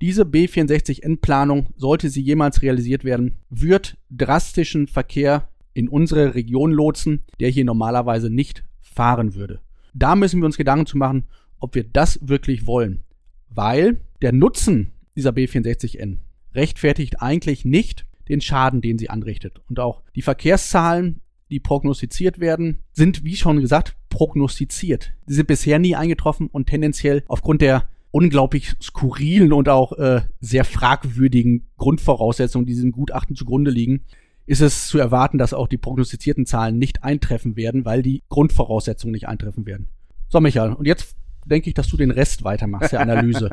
diese 0.00 0.24
B64N-Planung, 0.24 1.68
sollte 1.76 2.10
sie 2.10 2.20
jemals 2.20 2.62
realisiert 2.62 3.04
werden, 3.04 3.36
wird 3.48 3.96
drastischen 4.10 4.86
Verkehr 4.86 5.48
in 5.72 5.88
unsere 5.88 6.34
Region 6.34 6.70
lotsen, 6.70 7.22
der 7.40 7.48
hier 7.48 7.64
normalerweise 7.64 8.30
nicht 8.30 8.62
fahren 8.96 9.34
würde. 9.34 9.60
Da 9.94 10.16
müssen 10.16 10.40
wir 10.40 10.46
uns 10.46 10.56
Gedanken 10.56 10.86
zu 10.86 10.96
machen, 10.96 11.24
ob 11.60 11.74
wir 11.74 11.84
das 11.84 12.18
wirklich 12.22 12.66
wollen. 12.66 13.04
Weil 13.48 14.00
der 14.22 14.32
Nutzen 14.32 14.92
dieser 15.14 15.30
B64N 15.30 16.18
rechtfertigt 16.54 17.22
eigentlich 17.22 17.64
nicht 17.64 18.06
den 18.28 18.40
Schaden, 18.40 18.80
den 18.80 18.98
sie 18.98 19.10
anrichtet. 19.10 19.60
Und 19.68 19.78
auch 19.78 20.02
die 20.14 20.22
Verkehrszahlen, 20.22 21.20
die 21.50 21.60
prognostiziert 21.60 22.40
werden, 22.40 22.78
sind, 22.92 23.24
wie 23.24 23.36
schon 23.36 23.60
gesagt, 23.60 23.96
prognostiziert. 24.08 25.12
Sie 25.26 25.34
sind 25.34 25.46
bisher 25.46 25.78
nie 25.78 25.94
eingetroffen 25.94 26.48
und 26.48 26.66
tendenziell 26.66 27.22
aufgrund 27.28 27.60
der 27.60 27.88
unglaublich 28.10 28.74
skurrilen 28.82 29.52
und 29.52 29.68
auch 29.68 29.92
äh, 29.92 30.22
sehr 30.40 30.64
fragwürdigen 30.64 31.68
Grundvoraussetzungen, 31.76 32.66
die 32.66 32.72
diesem 32.72 32.92
Gutachten 32.92 33.36
zugrunde 33.36 33.70
liegen, 33.70 34.04
ist 34.46 34.60
es 34.60 34.86
zu 34.86 34.98
erwarten, 34.98 35.38
dass 35.38 35.52
auch 35.52 35.68
die 35.68 35.76
prognostizierten 35.76 36.46
Zahlen 36.46 36.78
nicht 36.78 37.02
eintreffen 37.02 37.56
werden, 37.56 37.84
weil 37.84 38.02
die 38.02 38.22
Grundvoraussetzungen 38.28 39.12
nicht 39.12 39.28
eintreffen 39.28 39.66
werden. 39.66 39.88
So, 40.28 40.40
Michael, 40.40 40.72
und 40.72 40.86
jetzt 40.86 41.16
denke 41.44 41.68
ich, 41.68 41.74
dass 41.74 41.88
du 41.88 41.96
den 41.96 42.10
Rest 42.10 42.44
weitermachst, 42.44 42.92
der 42.92 43.00
Analyse. 43.00 43.50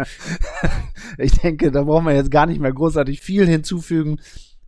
ich 1.18 1.34
denke, 1.34 1.72
da 1.72 1.84
brauchen 1.84 2.06
wir 2.06 2.16
jetzt 2.16 2.32
gar 2.32 2.46
nicht 2.46 2.60
mehr 2.60 2.74
großartig 2.74 3.22
viel 3.22 3.48
hinzufügen. 3.48 4.20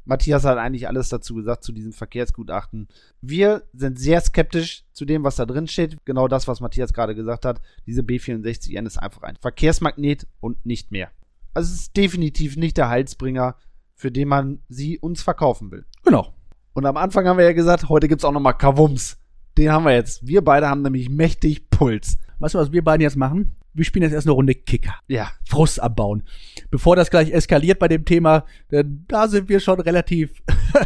Matthias 0.04 0.46
hat 0.46 0.60
eigentlich 0.60 0.88
alles 0.88 1.10
dazu 1.10 1.34
gesagt, 1.34 1.64
zu 1.64 1.72
diesem 1.72 1.92
Verkehrsgutachten. 1.92 2.88
Wir 3.22 3.64
sind 3.74 4.00
sehr 4.00 4.22
skeptisch 4.22 4.84
zu 4.94 5.04
dem, 5.06 5.24
was 5.24 5.36
da 5.36 5.48
drin 5.48 5.68
steht. 5.68 6.06
Genau 6.06 6.28
das, 6.28 6.48
was 6.48 6.60
Matthias 6.60 6.94
gerade 6.94 7.16
gesagt 7.16 7.44
hat. 7.44 7.60
Diese 7.88 8.02
B64N 8.02 8.86
ist 8.86 8.98
einfach 8.98 9.24
ein 9.24 9.38
Verkehrsmagnet 9.42 10.28
und 10.40 10.64
nicht 10.66 10.92
mehr. 10.92 11.10
Also 11.56 11.74
es 11.74 11.82
ist 11.82 11.98
definitiv 11.98 12.56
nicht 12.56 12.78
der 12.78 12.90
Heilsbringer 12.90 13.56
für 13.96 14.12
den 14.12 14.28
man 14.28 14.60
sie 14.70 15.00
uns 15.00 15.22
verkaufen 15.24 15.72
will. 15.72 15.86
Genau. 16.04 16.34
Und 16.74 16.86
am 16.86 16.98
Anfang 16.98 17.28
haben 17.28 17.38
wir 17.38 17.46
ja 17.46 17.54
gesagt, 17.54 17.90
heute 17.90 18.08
gibt's 18.08 18.26
auch 18.26 18.34
noch 18.34 18.42
mal 18.42 18.54
Kavums. 18.54 19.18
Den 19.58 19.72
haben 19.72 19.86
wir 19.86 19.94
jetzt. 19.94 20.28
Wir 20.28 20.44
beide 20.44 20.68
haben 20.68 20.82
nämlich 20.82 21.10
mächtig 21.10 21.70
Puls. 21.70 22.18
Weißt 22.40 22.54
du, 22.54 22.60
was 22.60 22.74
wir 22.74 22.84
beiden 22.84 23.02
jetzt 23.02 23.16
machen? 23.16 23.56
Wir 23.74 23.86
spielen 23.86 24.04
jetzt 24.04 24.14
erst 24.14 24.28
eine 24.28 24.34
Runde 24.34 24.54
Kicker. 24.54 24.96
Ja. 25.08 25.32
Frust 25.48 25.82
abbauen. 25.82 26.24
Bevor 26.70 26.96
das 26.96 27.10
gleich 27.10 27.32
eskaliert 27.32 27.80
bei 27.80 27.88
dem 27.88 28.06
Thema, 28.06 28.46
denn 28.72 29.06
da 29.08 29.28
sind 29.28 29.48
wir 29.50 29.60
schon 29.60 29.80
relativ 29.80 30.42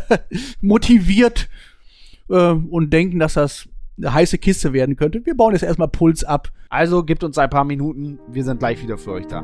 motiviert 0.62 1.50
äh, 2.30 2.52
und 2.52 2.92
denken, 2.92 3.20
dass 3.20 3.34
das 3.34 3.68
eine 3.98 4.14
heiße 4.14 4.38
Kiste 4.38 4.74
werden 4.74 4.96
könnte. 4.96 5.26
Wir 5.26 5.36
bauen 5.36 5.54
jetzt 5.54 5.64
erstmal 5.64 5.88
Puls 5.90 6.24
ab. 6.24 6.50
Also 6.70 7.04
gebt 7.04 7.24
uns 7.24 7.38
ein 7.38 7.50
paar 7.50 7.66
Minuten. 7.66 8.20
Wir 8.28 8.44
sind 8.44 8.60
gleich 8.60 8.82
wieder 8.82 8.98
für 8.98 9.12
euch 9.12 9.28
da. 9.28 9.44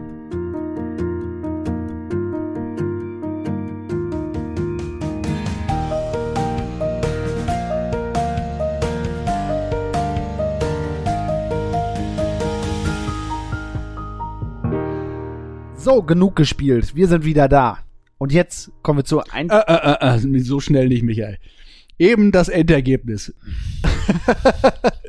So, 15.86 16.01
genug 16.01 16.36
gespielt. 16.36 16.96
Wir 16.96 17.08
sind 17.08 17.25
wieder 17.25 17.48
da. 17.48 17.77
Und 18.18 18.34
jetzt 18.34 18.72
kommen 18.82 18.98
wir 18.98 19.04
zu 19.06 19.22
ein. 19.22 19.51
Äh, 19.51 19.62
äh, 19.68 20.15
äh, 20.15 20.15
äh, 20.15 20.39
so 20.39 20.60
schnell 20.60 20.88
nicht, 20.88 21.04
Michael. 21.04 21.38
Eben 22.00 22.32
das 22.32 22.50
Endergebnis. 22.50 23.36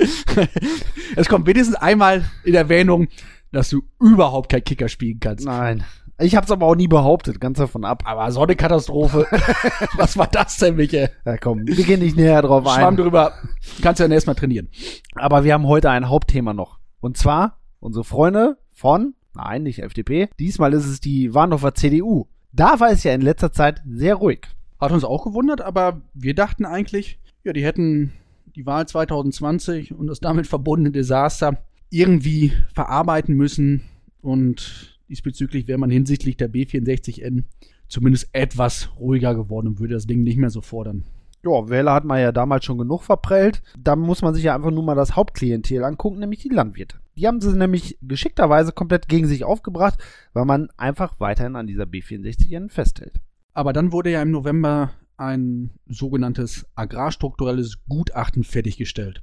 es 1.17 1.31
kommt 1.31 1.47
wenigstens 1.47 1.77
einmal 1.77 2.27
in 2.45 2.55
Erwähnung, 2.55 3.09
dass 3.53 3.71
du 3.71 3.85
überhaupt 3.99 4.51
kein 4.51 4.63
Kicker 4.65 4.91
spielen 4.91 5.19
kannst. 5.19 5.47
Nein. 5.47 5.83
Ich 6.19 6.37
hab's 6.37 6.51
aber 6.51 6.67
auch 6.67 6.77
nie 6.77 6.89
behauptet, 6.89 7.41
ganz 7.41 7.57
davon 7.57 7.87
ab. 7.87 8.03
Aber 8.05 8.31
so 8.31 8.43
eine 8.43 8.55
Katastrophe. 8.55 9.27
Was 9.97 10.19
war 10.19 10.27
das 10.27 10.59
denn, 10.59 10.77
Michael? 10.77 11.09
Ja, 11.25 11.39
komm, 11.39 11.67
wir 11.67 11.85
gehen 11.87 12.01
nicht 12.01 12.19
näher 12.19 12.43
drauf 12.43 12.65
Schwamm 12.65 12.89
ein. 12.89 12.97
drüber. 12.99 13.33
Kannst 13.81 14.01
du 14.01 14.05
ja 14.05 14.11
erstmal 14.11 14.37
trainieren. 14.37 14.69
Aber 15.15 15.43
wir 15.43 15.55
haben 15.55 15.67
heute 15.67 15.89
ein 15.89 16.11
Hauptthema 16.11 16.53
noch. 16.53 16.81
Und 17.01 17.17
zwar 17.17 17.61
unsere 17.81 18.05
Freunde 18.05 18.59
von, 18.75 19.15
nein, 19.37 19.63
nicht 19.63 19.83
FDP. 19.83 20.29
Diesmal 20.39 20.73
ist 20.73 20.87
es 20.87 21.01
die 21.01 21.35
Warnhofer 21.35 21.75
CDU. 21.75 22.27
Da 22.53 22.81
war 22.81 22.91
es 22.91 23.05
ja 23.05 23.13
in 23.13 23.21
letzter 23.21 23.53
Zeit 23.53 23.83
sehr 23.87 24.17
ruhig. 24.17 24.47
Hat 24.81 24.93
uns 24.93 25.05
auch 25.05 25.25
gewundert, 25.25 25.61
aber 25.61 26.03
wir 26.15 26.35
dachten 26.35 26.65
eigentlich, 26.65 27.19
ja, 27.45 27.53
die 27.53 27.65
hätten 27.65 28.13
die 28.55 28.67
Wahl 28.67 28.87
2020 28.87 29.95
und 29.95 30.07
das 30.07 30.21
damit 30.21 30.47
verbundene 30.47 30.91
Desaster 30.91 31.59
irgendwie 31.91 32.53
verarbeiten 32.75 33.35
müssen 33.35 33.83
und 34.23 34.99
diesbezüglich 35.09 35.69
wäre 35.69 35.79
man 35.79 35.91
hinsichtlich 35.91 36.37
der 36.37 36.51
B64N 36.51 37.45
zumindest 37.89 38.29
etwas 38.33 38.91
ruhiger 38.99 39.35
geworden 39.35 39.69
und 39.69 39.81
würde 39.81 39.95
das 39.95 40.07
Ding 40.07 40.23
nicht 40.23 40.39
mehr 40.39 40.51
so 40.51 40.61
fordern. 40.61 41.05
Ja, 41.45 41.69
Wähler 41.69 41.95
hat 41.95 42.05
man 42.05 42.21
ja 42.21 42.33
damals 42.33 42.65
schon 42.65 42.79
genug 42.79 43.05
verprellt. 43.05 43.63
Da 43.79 43.95
muss 43.95 44.23
man 44.23 44.35
sich 44.35 44.45
ja 44.45 44.55
einfach 44.55 44.73
nur 44.73 44.83
mal 44.83 44.97
das 44.97 45.15
Hauptklientel 45.15 45.85
angucken, 45.85 46.19
nämlich 46.19 46.41
die 46.41 46.49
Landwirte. 46.49 46.99
Die 47.17 47.27
haben 47.27 47.41
sie 47.41 47.57
nämlich 47.57 47.99
geschickterweise 48.03 48.73
komplett 48.73 49.09
gegen 49.09 49.27
sich 49.27 49.45
aufgebracht, 49.45 49.99
weil 50.35 50.45
man 50.45 50.69
einfach 50.77 51.19
weiterhin 51.19 51.57
an 51.57 51.67
dieser 51.67 51.85
B64N 51.85 52.71
festhält. 52.71 53.21
Aber 53.55 53.73
dann 53.73 53.91
wurde 53.91 54.11
ja 54.11 54.21
im 54.21 54.31
November 54.31 54.93
ein 55.17 55.71
sogenanntes 55.87 56.67
agrarstrukturelles 56.75 57.79
Gutachten 57.89 58.45
fertiggestellt. 58.45 59.23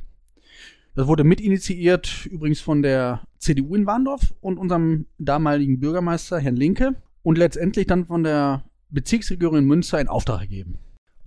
Das 0.96 1.08
wurde 1.08 1.24
mitinitiiert 1.24 2.26
übrigens 2.26 2.62
von 2.62 2.82
der 2.82 3.22
CDU 3.38 3.76
in 3.76 3.86
Warndorf 3.86 4.34
und 4.42 4.58
unserem 4.58 5.08
damaligen 5.18 5.80
Bürgermeister 5.80 6.40
Herrn 6.40 6.56
Linke 6.56 6.96
und 7.22 7.38
letztendlich 7.38 7.88
dann 7.88 8.06
von 8.06 8.24
der 8.24 8.64
Bezirksregierung 8.90 9.58
in 9.58 9.66
Münster 9.66 10.00
in 10.00 10.08
Auftrag 10.08 10.42
gegeben. 10.42 10.78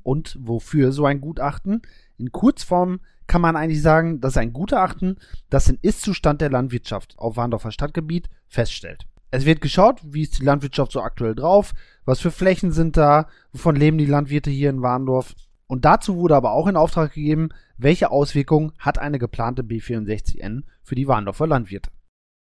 Und 0.02 0.38
wofür 0.40 0.92
so 0.92 1.04
ein 1.04 1.20
Gutachten? 1.20 1.82
In 2.18 2.32
Kurzform 2.32 3.00
kann 3.26 3.40
man 3.40 3.56
eigentlich 3.56 3.82
sagen, 3.82 4.20
dass 4.20 4.37
ein 4.37 4.52
Gutachten 4.52 5.18
das 5.50 5.66
den 5.66 5.78
Ist-Zustand 5.82 6.40
der 6.40 6.50
Landwirtschaft 6.50 7.18
auf 7.18 7.37
Warndorfer 7.37 7.73
Stadtgebiet 7.73 8.28
feststellt. 8.49 9.06
Es 9.30 9.44
wird 9.44 9.61
geschaut, 9.61 10.00
wie 10.04 10.23
ist 10.23 10.38
die 10.38 10.44
Landwirtschaft 10.44 10.92
so 10.92 11.00
aktuell 11.00 11.35
drauf, 11.35 11.75
was 12.04 12.20
für 12.20 12.30
Flächen 12.30 12.70
sind 12.70 12.96
da, 12.96 13.28
wovon 13.52 13.76
leben 13.76 13.99
die 13.99 14.06
Landwirte 14.06 14.50
hier 14.50 14.70
in 14.70 14.82
Warndorf. 14.82 15.35
Und 15.66 15.85
dazu 15.85 16.16
wurde 16.16 16.37
aber 16.37 16.52
auch 16.52 16.68
in 16.68 16.76
Auftrag 16.76 17.12
gegeben, 17.12 17.49
welche 17.76 18.11
Auswirkungen 18.11 18.73
hat 18.78 18.99
eine 18.99 19.18
geplante 19.18 19.62
B64N 19.62 20.62
für 20.82 20.94
die 20.94 21.08
Warndorfer 21.08 21.49
Landwirte. 21.49 21.90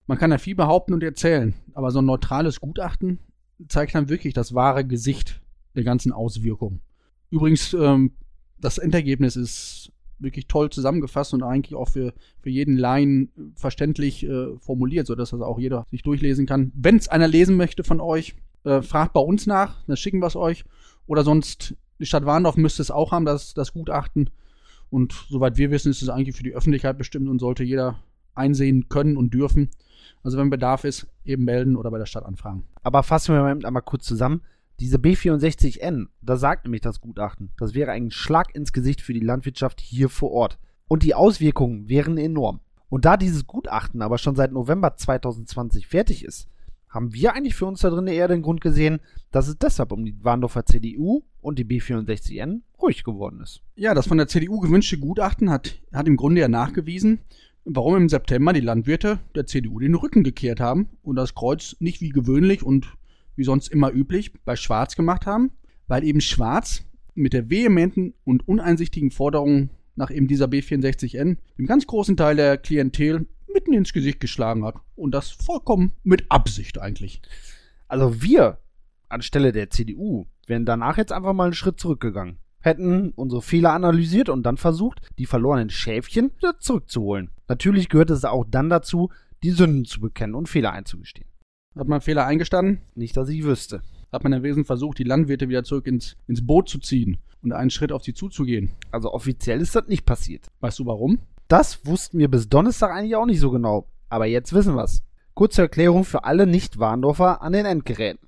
Man 0.05 0.19
kann 0.19 0.31
ja 0.31 0.37
viel 0.37 0.55
behaupten 0.55 0.93
und 0.93 1.03
erzählen, 1.03 1.55
aber 1.73 1.89
so 1.89 1.99
ein 1.99 2.05
neutrales 2.05 2.61
Gutachten 2.61 3.19
zeigt 3.67 3.95
dann 3.95 4.09
wirklich 4.09 4.35
das 4.35 4.53
wahre 4.53 4.85
Gesicht 4.85 5.41
der 5.75 5.83
ganzen 5.83 6.11
Auswirkungen. 6.11 6.81
Übrigens, 7.31 7.73
ähm, 7.73 8.11
das 8.59 8.77
Endergebnis 8.77 9.35
ist 9.35 9.91
wirklich 10.19 10.47
toll 10.47 10.69
zusammengefasst 10.69 11.33
und 11.33 11.43
eigentlich 11.43 11.75
auch 11.75 11.89
für, 11.89 12.13
für 12.39 12.49
jeden 12.49 12.77
Laien 12.77 13.31
verständlich 13.55 14.25
äh, 14.25 14.57
formuliert, 14.59 15.07
sodass 15.07 15.31
das 15.31 15.41
auch 15.41 15.59
jeder 15.59 15.85
sich 15.89 16.03
durchlesen 16.03 16.45
kann. 16.45 16.71
Wenn 16.75 16.95
es 16.95 17.07
einer 17.07 17.27
lesen 17.27 17.57
möchte 17.57 17.83
von 17.83 17.99
euch, 17.99 18.35
äh, 18.63 18.81
fragt 18.81 19.13
bei 19.13 19.19
uns 19.19 19.45
nach, 19.45 19.83
dann 19.87 19.97
schicken 19.97 20.19
wir 20.19 20.27
es 20.27 20.35
euch. 20.35 20.63
Oder 21.07 21.23
sonst, 21.23 21.75
die 21.99 22.05
Stadt 22.05 22.25
Warndorf 22.25 22.57
müsste 22.57 22.81
es 22.81 22.91
auch 22.91 23.11
haben, 23.11 23.25
das, 23.25 23.53
das 23.53 23.73
Gutachten. 23.73 24.29
Und 24.89 25.13
soweit 25.29 25.57
wir 25.57 25.71
wissen, 25.71 25.91
ist 25.91 26.01
es 26.01 26.09
eigentlich 26.09 26.35
für 26.35 26.43
die 26.43 26.53
Öffentlichkeit 26.53 26.97
bestimmt 26.97 27.27
und 27.27 27.39
sollte 27.39 27.63
jeder 27.63 27.99
einsehen 28.33 28.89
können 28.89 29.17
und 29.17 29.33
dürfen. 29.33 29.69
Also 30.23 30.37
wenn 30.37 30.49
Bedarf 30.49 30.83
ist, 30.83 31.07
eben 31.23 31.43
melden 31.43 31.75
oder 31.75 31.91
bei 31.91 31.97
der 31.97 32.05
Stadt 32.05 32.25
anfragen. 32.25 32.63
Aber 32.83 33.03
fassen 33.03 33.35
wir 33.35 33.41
mal 33.41 33.65
einmal 33.65 33.81
kurz 33.81 34.05
zusammen. 34.05 34.41
Diese 34.79 34.97
B64N, 34.97 36.07
da 36.21 36.35
sagt 36.35 36.65
nämlich 36.65 36.81
das 36.81 36.99
Gutachten, 36.99 37.51
das 37.57 37.73
wäre 37.73 37.91
ein 37.91 38.11
Schlag 38.11 38.53
ins 38.53 38.73
Gesicht 38.73 39.01
für 39.01 39.13
die 39.13 39.21
Landwirtschaft 39.21 39.79
hier 39.79 40.09
vor 40.09 40.31
Ort. 40.31 40.59
Und 40.87 41.03
die 41.03 41.15
Auswirkungen 41.15 41.87
wären 41.87 42.17
enorm. 42.17 42.59
Und 42.89 43.05
da 43.05 43.17
dieses 43.17 43.47
Gutachten 43.47 44.01
aber 44.01 44.17
schon 44.17 44.35
seit 44.35 44.51
November 44.51 44.95
2020 44.95 45.87
fertig 45.87 46.23
ist, 46.25 46.47
haben 46.89 47.13
wir 47.13 47.33
eigentlich 47.33 47.55
für 47.55 47.65
uns 47.65 47.81
da 47.81 47.89
drin 47.89 48.07
eher 48.07 48.27
den 48.27 48.41
Grund 48.41 48.61
gesehen, 48.61 48.99
dass 49.31 49.47
es 49.47 49.57
deshalb 49.57 49.91
um 49.91 50.05
die 50.05 50.23
Warndorfer 50.23 50.65
CDU 50.65 51.23
und 51.41 51.59
die 51.59 51.65
B64N 51.65 52.61
ruhig 52.81 53.03
geworden 53.03 53.41
ist. 53.41 53.61
Ja, 53.75 53.93
das 53.93 54.07
von 54.07 54.17
der 54.17 54.27
CDU 54.27 54.59
gewünschte 54.59 54.97
Gutachten 54.97 55.49
hat, 55.49 55.81
hat 55.93 56.07
im 56.07 56.15
Grunde 56.15 56.41
ja 56.41 56.47
nachgewiesen, 56.47 57.19
warum 57.65 57.97
im 57.97 58.09
September 58.09 58.53
die 58.53 58.61
Landwirte 58.61 59.19
der 59.35 59.45
CDU 59.45 59.79
den 59.79 59.95
Rücken 59.95 60.23
gekehrt 60.23 60.59
haben 60.59 60.89
und 61.01 61.17
das 61.17 61.35
Kreuz 61.35 61.75
nicht 61.79 61.99
wie 62.01 62.09
gewöhnlich 62.09 62.63
und 62.63 62.87
wie 63.35 63.43
sonst 63.43 63.67
immer 63.67 63.91
üblich 63.91 64.33
bei 64.43 64.55
Schwarz 64.55 64.95
gemacht 64.95 65.25
haben, 65.25 65.51
weil 65.87 66.03
eben 66.03 66.21
Schwarz 66.21 66.85
mit 67.13 67.33
der 67.33 67.49
vehementen 67.49 68.13
und 68.23 68.47
uneinsichtigen 68.47 69.11
Forderung 69.11 69.69
nach 69.95 70.11
eben 70.11 70.27
dieser 70.27 70.47
B64N 70.47 71.37
dem 71.57 71.65
ganz 71.65 71.87
großen 71.87 72.17
Teil 72.17 72.35
der 72.35 72.57
Klientel 72.57 73.27
mitten 73.53 73.73
ins 73.73 73.93
Gesicht 73.93 74.19
geschlagen 74.19 74.65
hat. 74.65 74.75
Und 74.95 75.11
das 75.11 75.31
vollkommen 75.31 75.93
mit 76.03 76.29
Absicht 76.29 76.79
eigentlich. 76.79 77.21
Also 77.87 78.21
wir 78.21 78.59
anstelle 79.09 79.51
der 79.51 79.69
CDU 79.69 80.25
wären 80.47 80.65
danach 80.65 80.97
jetzt 80.97 81.11
einfach 81.11 81.33
mal 81.33 81.45
einen 81.45 81.53
Schritt 81.53 81.79
zurückgegangen. 81.79 82.37
Hätten 82.59 83.11
unsere 83.15 83.41
Fehler 83.41 83.73
analysiert 83.73 84.27
und 84.27 84.43
dann 84.43 84.57
versucht, 84.57 85.01
die 85.17 85.25
verlorenen 85.25 85.69
Schäfchen 85.69 86.31
wieder 86.37 86.59
zurückzuholen. 86.59 87.29
Natürlich 87.47 87.89
gehört 87.89 88.09
es 88.09 88.25
auch 88.25 88.43
dann 88.49 88.69
dazu, 88.69 89.09
die 89.43 89.51
Sünden 89.51 89.85
zu 89.85 90.01
bekennen 90.01 90.35
und 90.35 90.49
Fehler 90.49 90.73
einzugestehen. 90.73 91.29
Hat 91.77 91.87
man 91.89 91.99
Fehler 91.99 92.25
eingestanden? 92.25 92.79
Nicht, 92.95 93.17
dass 93.17 93.27
ich 93.27 93.43
wüsste. 93.43 93.81
Hat 94.11 94.23
man 94.23 94.31
im 94.31 94.43
Wesen 94.43 94.63
versucht, 94.63 94.97
die 94.97 95.03
Landwirte 95.03 95.49
wieder 95.49 95.65
zurück 95.65 95.87
ins, 95.87 96.15
ins 96.25 96.45
Boot 96.45 96.69
zu 96.69 96.79
ziehen 96.79 97.17
und 97.43 97.51
einen 97.51 97.69
Schritt 97.69 97.91
auf 97.91 98.03
sie 98.03 98.13
zuzugehen. 98.13 98.69
Also 98.91 99.11
offiziell 99.11 99.59
ist 99.59 99.75
das 99.75 99.87
nicht 99.87 100.05
passiert. 100.05 100.47
Weißt 100.61 100.79
du 100.79 100.85
warum? 100.85 101.19
Das 101.49 101.85
wussten 101.85 102.17
wir 102.17 102.29
bis 102.29 102.47
Donnerstag 102.47 102.91
eigentlich 102.91 103.17
auch 103.17 103.25
nicht 103.25 103.41
so 103.41 103.51
genau. 103.51 103.87
Aber 104.07 104.25
jetzt 104.25 104.53
wissen 104.53 104.75
wir's. 104.75 105.03
Kurze 105.33 105.63
Erklärung 105.63 106.05
für 106.05 106.23
alle 106.23 106.47
Nicht-Warndorfer 106.47 107.41
an 107.41 107.51
den 107.51 107.65
Endgeräten. 107.65 108.25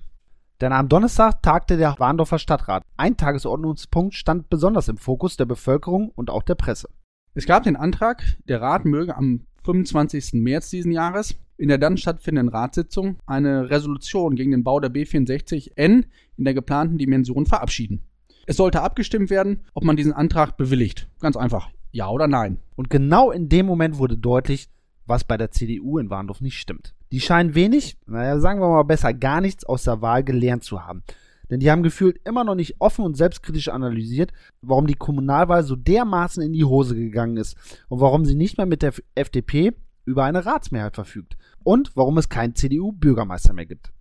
Denn 0.59 0.73
am 0.73 0.89
Donnerstag 0.89 1.41
tagte 1.41 1.77
der 1.77 1.95
Warndorfer 1.99 2.39
Stadtrat. 2.39 2.83
Ein 2.97 3.15
Tagesordnungspunkt 3.15 4.13
stand 4.13 4.49
besonders 4.49 4.89
im 4.89 4.97
Fokus 4.97 5.37
der 5.37 5.45
Bevölkerung 5.45 6.09
und 6.09 6.29
auch 6.29 6.43
der 6.43 6.55
Presse. 6.55 6.89
Es 7.33 7.45
gab 7.45 7.63
den 7.63 7.77
Antrag, 7.77 8.23
der 8.49 8.61
Rat 8.61 8.83
möge 8.83 9.15
am 9.15 9.45
25. 9.63 10.33
März 10.33 10.69
diesen 10.69 10.91
Jahres 10.91 11.35
in 11.57 11.69
der 11.69 11.77
dann 11.77 11.97
stattfindenden 11.97 12.53
Ratssitzung 12.53 13.17
eine 13.25 13.69
Resolution 13.69 14.35
gegen 14.35 14.51
den 14.51 14.63
Bau 14.63 14.79
der 14.79 14.91
B64N 14.91 16.05
in 16.37 16.43
der 16.43 16.53
geplanten 16.53 16.97
Dimension 16.97 17.45
verabschieden. 17.45 18.01
Es 18.45 18.57
sollte 18.57 18.81
abgestimmt 18.81 19.29
werden, 19.29 19.61
ob 19.73 19.83
man 19.83 19.97
diesen 19.97 20.13
Antrag 20.13 20.55
bewilligt. 20.55 21.09
Ganz 21.19 21.35
einfach, 21.35 21.69
ja 21.91 22.09
oder 22.09 22.27
nein. 22.27 22.59
Und 22.75 22.89
genau 22.89 23.31
in 23.31 23.49
dem 23.49 23.65
Moment 23.65 23.97
wurde 23.97 24.17
deutlich, 24.17 24.69
was 25.05 25.23
bei 25.23 25.37
der 25.37 25.51
CDU 25.51 25.97
in 25.97 26.09
Warndorf 26.09 26.41
nicht 26.41 26.57
stimmt. 26.57 26.93
Die 27.11 27.21
scheinen 27.21 27.55
wenig, 27.55 27.97
naja, 28.05 28.39
sagen 28.39 28.59
wir 28.59 28.69
mal 28.69 28.83
besser, 28.83 29.13
gar 29.13 29.41
nichts 29.41 29.65
aus 29.65 29.83
der 29.83 30.01
Wahl 30.01 30.23
gelernt 30.23 30.63
zu 30.63 30.85
haben. 30.85 31.03
Denn 31.49 31.61
die 31.61 31.71
haben 31.71 31.83
gefühlt 31.83 32.19
immer 32.25 32.43
noch 32.43 32.55
nicht 32.55 32.75
offen 32.79 33.05
und 33.05 33.15
selbstkritisch 33.15 33.69
analysiert, 33.69 34.33
warum 34.61 34.85
die 34.85 34.95
Kommunalwahl 34.95 35.63
so 35.63 35.75
dermaßen 35.75 36.43
in 36.43 36.51
die 36.51 36.65
Hose 36.65 36.95
gegangen 36.95 37.37
ist 37.37 37.55
und 37.87 38.01
warum 38.01 38.25
sie 38.25 38.35
nicht 38.35 38.57
mehr 38.57 38.65
mit 38.65 38.81
der 38.81 38.93
FDP 39.15 39.73
über 40.07 40.23
eine 40.23 40.45
Ratsmehrheit 40.45 40.95
verfügt 40.95 41.37
und 41.63 41.91
warum 41.95 42.17
es 42.17 42.29
keinen 42.29 42.55
CDU-Bürgermeister 42.55 43.53
mehr 43.53 43.65
gibt. 43.65 43.91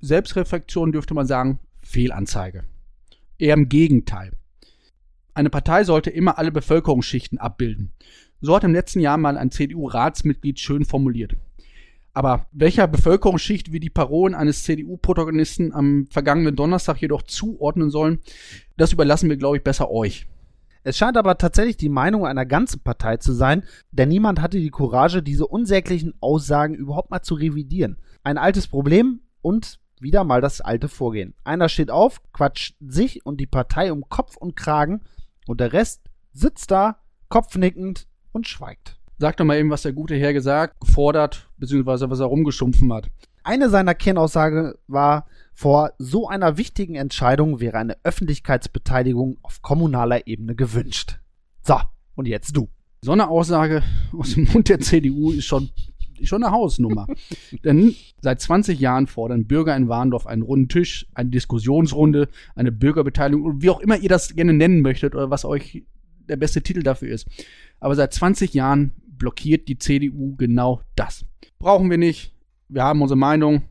Selbstreflexion 0.00 0.90
dürfte 0.90 1.14
man 1.14 1.26
sagen, 1.26 1.60
Fehlanzeige. 1.82 2.64
Eher 3.38 3.54
im 3.54 3.68
Gegenteil. 3.68 4.32
Eine 5.34 5.50
Partei 5.50 5.84
sollte 5.84 6.10
immer 6.10 6.38
alle 6.38 6.50
Bevölkerungsschichten 6.50 7.38
abbilden. 7.38 7.92
So 8.40 8.56
hat 8.56 8.64
im 8.64 8.72
letzten 8.72 9.00
Jahr 9.00 9.18
mal 9.18 9.36
ein 9.36 9.50
CDU-Ratsmitglied 9.50 10.58
schön 10.58 10.86
formuliert. 10.86 11.36
Aber 12.14 12.46
welcher 12.52 12.88
Bevölkerungsschicht 12.88 13.70
wir 13.70 13.80
die 13.80 13.90
Parolen 13.90 14.34
eines 14.34 14.64
CDU-Protagonisten 14.64 15.72
am 15.72 16.06
vergangenen 16.10 16.56
Donnerstag 16.56 17.00
jedoch 17.00 17.22
zuordnen 17.22 17.90
sollen, 17.90 18.18
das 18.78 18.92
überlassen 18.92 19.28
wir, 19.28 19.36
glaube 19.36 19.58
ich, 19.58 19.62
besser 19.62 19.90
euch. 19.90 20.26
Es 20.82 20.96
scheint 20.96 21.16
aber 21.16 21.36
tatsächlich 21.36 21.76
die 21.76 21.90
Meinung 21.90 22.26
einer 22.26 22.46
ganzen 22.46 22.80
Partei 22.80 23.18
zu 23.18 23.32
sein, 23.32 23.64
denn 23.90 24.08
niemand 24.08 24.40
hatte 24.40 24.58
die 24.58 24.70
Courage, 24.70 25.22
diese 25.22 25.46
unsäglichen 25.46 26.14
Aussagen 26.20 26.74
überhaupt 26.74 27.10
mal 27.10 27.22
zu 27.22 27.34
revidieren. 27.34 27.98
Ein 28.22 28.38
altes 28.38 28.66
Problem 28.66 29.20
und 29.42 29.78
wieder 30.00 30.24
mal 30.24 30.40
das 30.40 30.62
alte 30.62 30.88
Vorgehen. 30.88 31.34
Einer 31.44 31.68
steht 31.68 31.90
auf, 31.90 32.22
quatscht 32.32 32.76
sich 32.80 33.26
und 33.26 33.38
die 33.40 33.46
Partei 33.46 33.92
um 33.92 34.08
Kopf 34.08 34.36
und 34.36 34.56
Kragen 34.56 35.02
und 35.46 35.60
der 35.60 35.74
Rest 35.74 36.02
sitzt 36.32 36.70
da, 36.70 36.96
kopfnickend 37.28 38.06
und 38.32 38.48
schweigt. 38.48 38.98
Sag 39.18 39.36
doch 39.36 39.44
mal 39.44 39.58
eben, 39.58 39.68
was 39.68 39.82
der 39.82 39.92
gute 39.92 40.16
Herr 40.16 40.32
gesagt, 40.32 40.80
gefordert, 40.80 41.50
beziehungsweise 41.58 42.08
was 42.08 42.20
er 42.20 42.26
rumgeschumpfen 42.26 42.90
hat. 42.90 43.10
Eine 43.42 43.70
seiner 43.70 43.94
Kernaussage 43.94 44.78
war, 44.86 45.26
vor 45.54 45.92
so 45.98 46.28
einer 46.28 46.56
wichtigen 46.56 46.94
Entscheidung 46.94 47.60
wäre 47.60 47.78
eine 47.78 47.96
Öffentlichkeitsbeteiligung 48.02 49.38
auf 49.42 49.62
kommunaler 49.62 50.26
Ebene 50.26 50.54
gewünscht. 50.54 51.18
So, 51.62 51.76
und 52.14 52.26
jetzt 52.26 52.56
du. 52.56 52.68
So 53.02 53.12
eine 53.12 53.28
Aussage 53.28 53.82
aus 54.16 54.34
dem 54.34 54.44
Mund 54.44 54.68
der 54.68 54.80
CDU 54.80 55.32
ist 55.32 55.46
schon, 55.46 55.70
schon 56.22 56.42
eine 56.42 56.52
Hausnummer. 56.52 57.06
Denn 57.64 57.94
seit 58.20 58.40
20 58.40 58.78
Jahren 58.78 59.06
fordern 59.06 59.46
Bürger 59.46 59.76
in 59.76 59.88
Warndorf 59.88 60.26
einen 60.26 60.42
runden 60.42 60.68
Tisch, 60.68 61.06
eine 61.14 61.30
Diskussionsrunde, 61.30 62.28
eine 62.54 62.72
Bürgerbeteiligung, 62.72 63.62
wie 63.62 63.70
auch 63.70 63.80
immer 63.80 63.98
ihr 63.98 64.08
das 64.08 64.34
gerne 64.34 64.52
nennen 64.52 64.82
möchtet 64.82 65.14
oder 65.14 65.30
was 65.30 65.44
euch 65.44 65.84
der 66.28 66.36
beste 66.36 66.62
Titel 66.62 66.82
dafür 66.82 67.10
ist. 67.10 67.26
Aber 67.80 67.94
seit 67.94 68.12
20 68.14 68.54
Jahren 68.54 68.92
blockiert 69.06 69.68
die 69.68 69.78
CDU 69.78 70.36
genau 70.36 70.80
das. 70.94 71.24
Brauchen 71.58 71.90
wir 71.90 71.98
nicht. 71.98 72.34
Wir 72.72 72.84
haben 72.84 73.02
unsere 73.02 73.18
Meinung. 73.18 73.62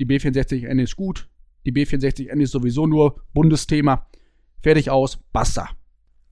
Die 0.00 0.06
B64N 0.06 0.82
ist 0.82 0.96
gut. 0.96 1.28
Die 1.66 1.72
B64N 1.72 2.40
ist 2.40 2.52
sowieso 2.52 2.86
nur 2.86 3.20
Bundesthema. 3.34 4.06
Fertig 4.62 4.88
aus. 4.88 5.18
Basta. 5.32 5.68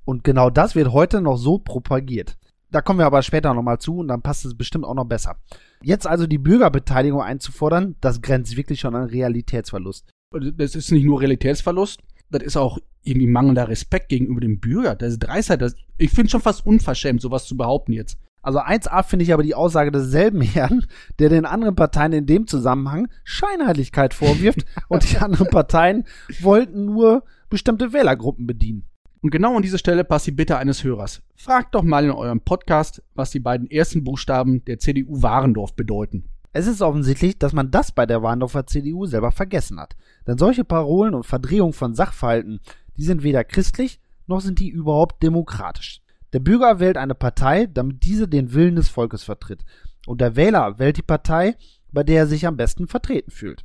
Und 0.07 0.25
genau 0.25 0.49
das 0.49 0.75
wird 0.75 0.93
heute 0.93 1.21
noch 1.21 1.37
so 1.37 1.59
propagiert. 1.59 2.39
Da 2.71 2.81
kommen 2.81 2.99
wir 2.99 3.07
aber 3.07 3.23
später 3.23 3.53
nochmal 3.53 3.79
zu 3.79 3.99
und 3.99 4.09
dann 4.09 4.23
passt 4.23 4.45
es 4.47 4.57
bestimmt 4.57 4.85
auch 4.85 4.95
noch 4.95 5.05
besser. 5.05 5.37
Jetzt 5.83 6.07
also 6.07 6.27
die 6.27 6.39
Bürgerbeteiligung 6.39 7.21
einzufordern, 7.21 7.97
das 8.01 8.23
grenzt 8.23 8.57
wirklich 8.57 8.81
schon 8.81 8.97
an 8.97 9.05
Realitätsverlust. 9.05 10.11
Das 10.57 10.75
ist 10.75 10.91
nicht 10.91 11.05
nur 11.05 11.21
Realitätsverlust, 11.21 12.01
das 12.31 12.43
ist 12.43 12.57
auch 12.57 12.79
irgendwie 13.03 13.29
mangelnder 13.29 13.69
Respekt 13.69 14.09
gegenüber 14.09 14.41
dem 14.41 14.61
Bürger. 14.61 14.97
Das 14.97 15.13
ist 15.13 15.19
Dreistheit. 15.21 15.61
Das, 15.61 15.77
ich 15.99 16.11
finde 16.11 16.31
schon 16.31 16.41
fast 16.41 16.67
unverschämt, 16.67 17.21
sowas 17.21 17.45
zu 17.45 17.57
behaupten 17.57 17.93
jetzt. 17.93 18.19
Also 18.45 18.61
1a 18.61 19.03
finde 19.03 19.25
ich 19.25 19.33
aber 19.33 19.43
die 19.43 19.55
Aussage 19.55 19.91
desselben 19.91 20.41
Herrn, 20.43 20.85
der 21.19 21.31
den 21.31 21.47
anderen 21.47 21.75
Parteien 21.75 22.13
in 22.13 22.27
dem 22.27 22.47
Zusammenhang 22.47 23.09
Scheinheiligkeit 23.25 24.13
vorwirft 24.13 24.67
und 24.89 25.11
die 25.11 25.19
anderen 25.19 25.49
Parteien 25.49 26.05
wollten 26.41 26.85
nur 26.85 27.25
bestimmte 27.49 27.93
Wählergruppen 27.93 28.47
bedienen. 28.47 28.85
Und 29.23 29.31
genau 29.31 29.57
an 29.57 29.63
diese 29.63 29.79
Stelle 29.79 30.05
passt 30.05 30.27
die 30.27 30.33
Bitte 30.33 30.59
eines 30.59 30.85
Hörers. 30.85 31.23
Fragt 31.35 31.75
doch 31.75 31.83
mal 31.83 32.05
in 32.05 32.11
eurem 32.11 32.43
Podcast, 32.43 33.03
was 33.15 33.31
die 33.31 33.41
beiden 33.41 33.71
ersten 33.71 34.05
Buchstaben 34.05 34.63
der 34.67 34.79
CDU 34.79 35.23
Warendorf 35.23 35.75
bedeuten. 35.75 36.29
Es 36.53 36.67
ist 36.67 36.83
offensichtlich, 36.83 37.39
dass 37.39 37.55
man 37.55 37.71
das 37.71 37.93
bei 37.93 38.05
der 38.05 38.23
Warendorfer 38.23 38.67
CDU 38.67 39.07
selber 39.07 39.33
vergessen 39.33 39.81
hat. 39.81 39.97
Denn 40.27 40.37
solche 40.37 40.65
Parolen 40.65 41.15
und 41.15 41.25
Verdrehungen 41.25 41.73
von 41.73 41.95
Sachverhalten, 41.95 42.61
die 42.99 43.05
sind 43.05 43.23
weder 43.23 43.43
christlich, 43.45 43.99
noch 44.27 44.41
sind 44.41 44.59
die 44.59 44.69
überhaupt 44.69 45.23
demokratisch. 45.23 46.04
Der 46.35 46.41
Bürger 46.41 46.81
wählt 46.81 46.97
eine 46.97 47.15
Partei, 47.15 47.67
damit 47.67 48.03
diese 48.03 48.27
den 48.27 48.53
Willen 48.53 48.75
des 48.75 48.89
Volkes 48.89 49.23
vertritt. 49.23 49.65
Und 50.05 50.21
der 50.21 50.35
Wähler 50.35 50.81
wählt 50.81 50.97
die 50.97 51.03
Partei, 51.03 51.55
bei 51.93 52.03
der 52.03 52.23
er 52.23 52.27
sich 52.27 52.45
am 52.45 52.57
besten 52.57 52.89
vertreten 52.89 53.31
fühlt. 53.31 53.65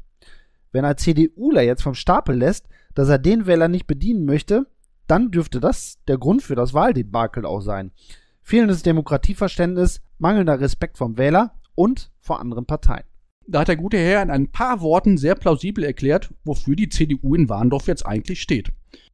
Wenn 0.71 0.85
ein 0.85 0.95
CDUler 0.95 1.63
jetzt 1.63 1.81
vom 1.81 1.95
Stapel 1.95 2.37
lässt, 2.37 2.67
dass 2.93 3.09
er 3.09 3.17
den 3.17 3.47
Wähler 3.47 3.69
nicht 3.69 3.87
bedienen 3.87 4.23
möchte, 4.23 4.67
dann 5.07 5.31
dürfte 5.31 5.59
das 5.59 5.97
der 6.07 6.19
Grund 6.19 6.43
für 6.43 6.53
das 6.53 6.75
Wahldebakel 6.75 7.43
auch 7.43 7.61
sein. 7.61 7.91
Fehlendes 8.43 8.83
Demokratieverständnis, 8.83 10.01
mangelnder 10.19 10.59
Respekt 10.59 10.99
vom 10.99 11.17
Wähler 11.17 11.55
und 11.73 12.11
vor 12.19 12.39
anderen 12.39 12.67
Parteien. 12.67 13.05
Da 13.47 13.61
hat 13.61 13.67
der 13.67 13.77
gute 13.77 13.97
Herr 13.97 14.21
in 14.21 14.29
ein 14.29 14.51
paar 14.51 14.81
Worten 14.81 15.17
sehr 15.17 15.33
plausibel 15.33 15.83
erklärt, 15.83 16.31
wofür 16.43 16.75
die 16.75 16.89
CDU 16.89 17.33
in 17.33 17.49
Warndorf 17.49 17.87
jetzt 17.87 18.05
eigentlich 18.05 18.41
steht. 18.41 18.69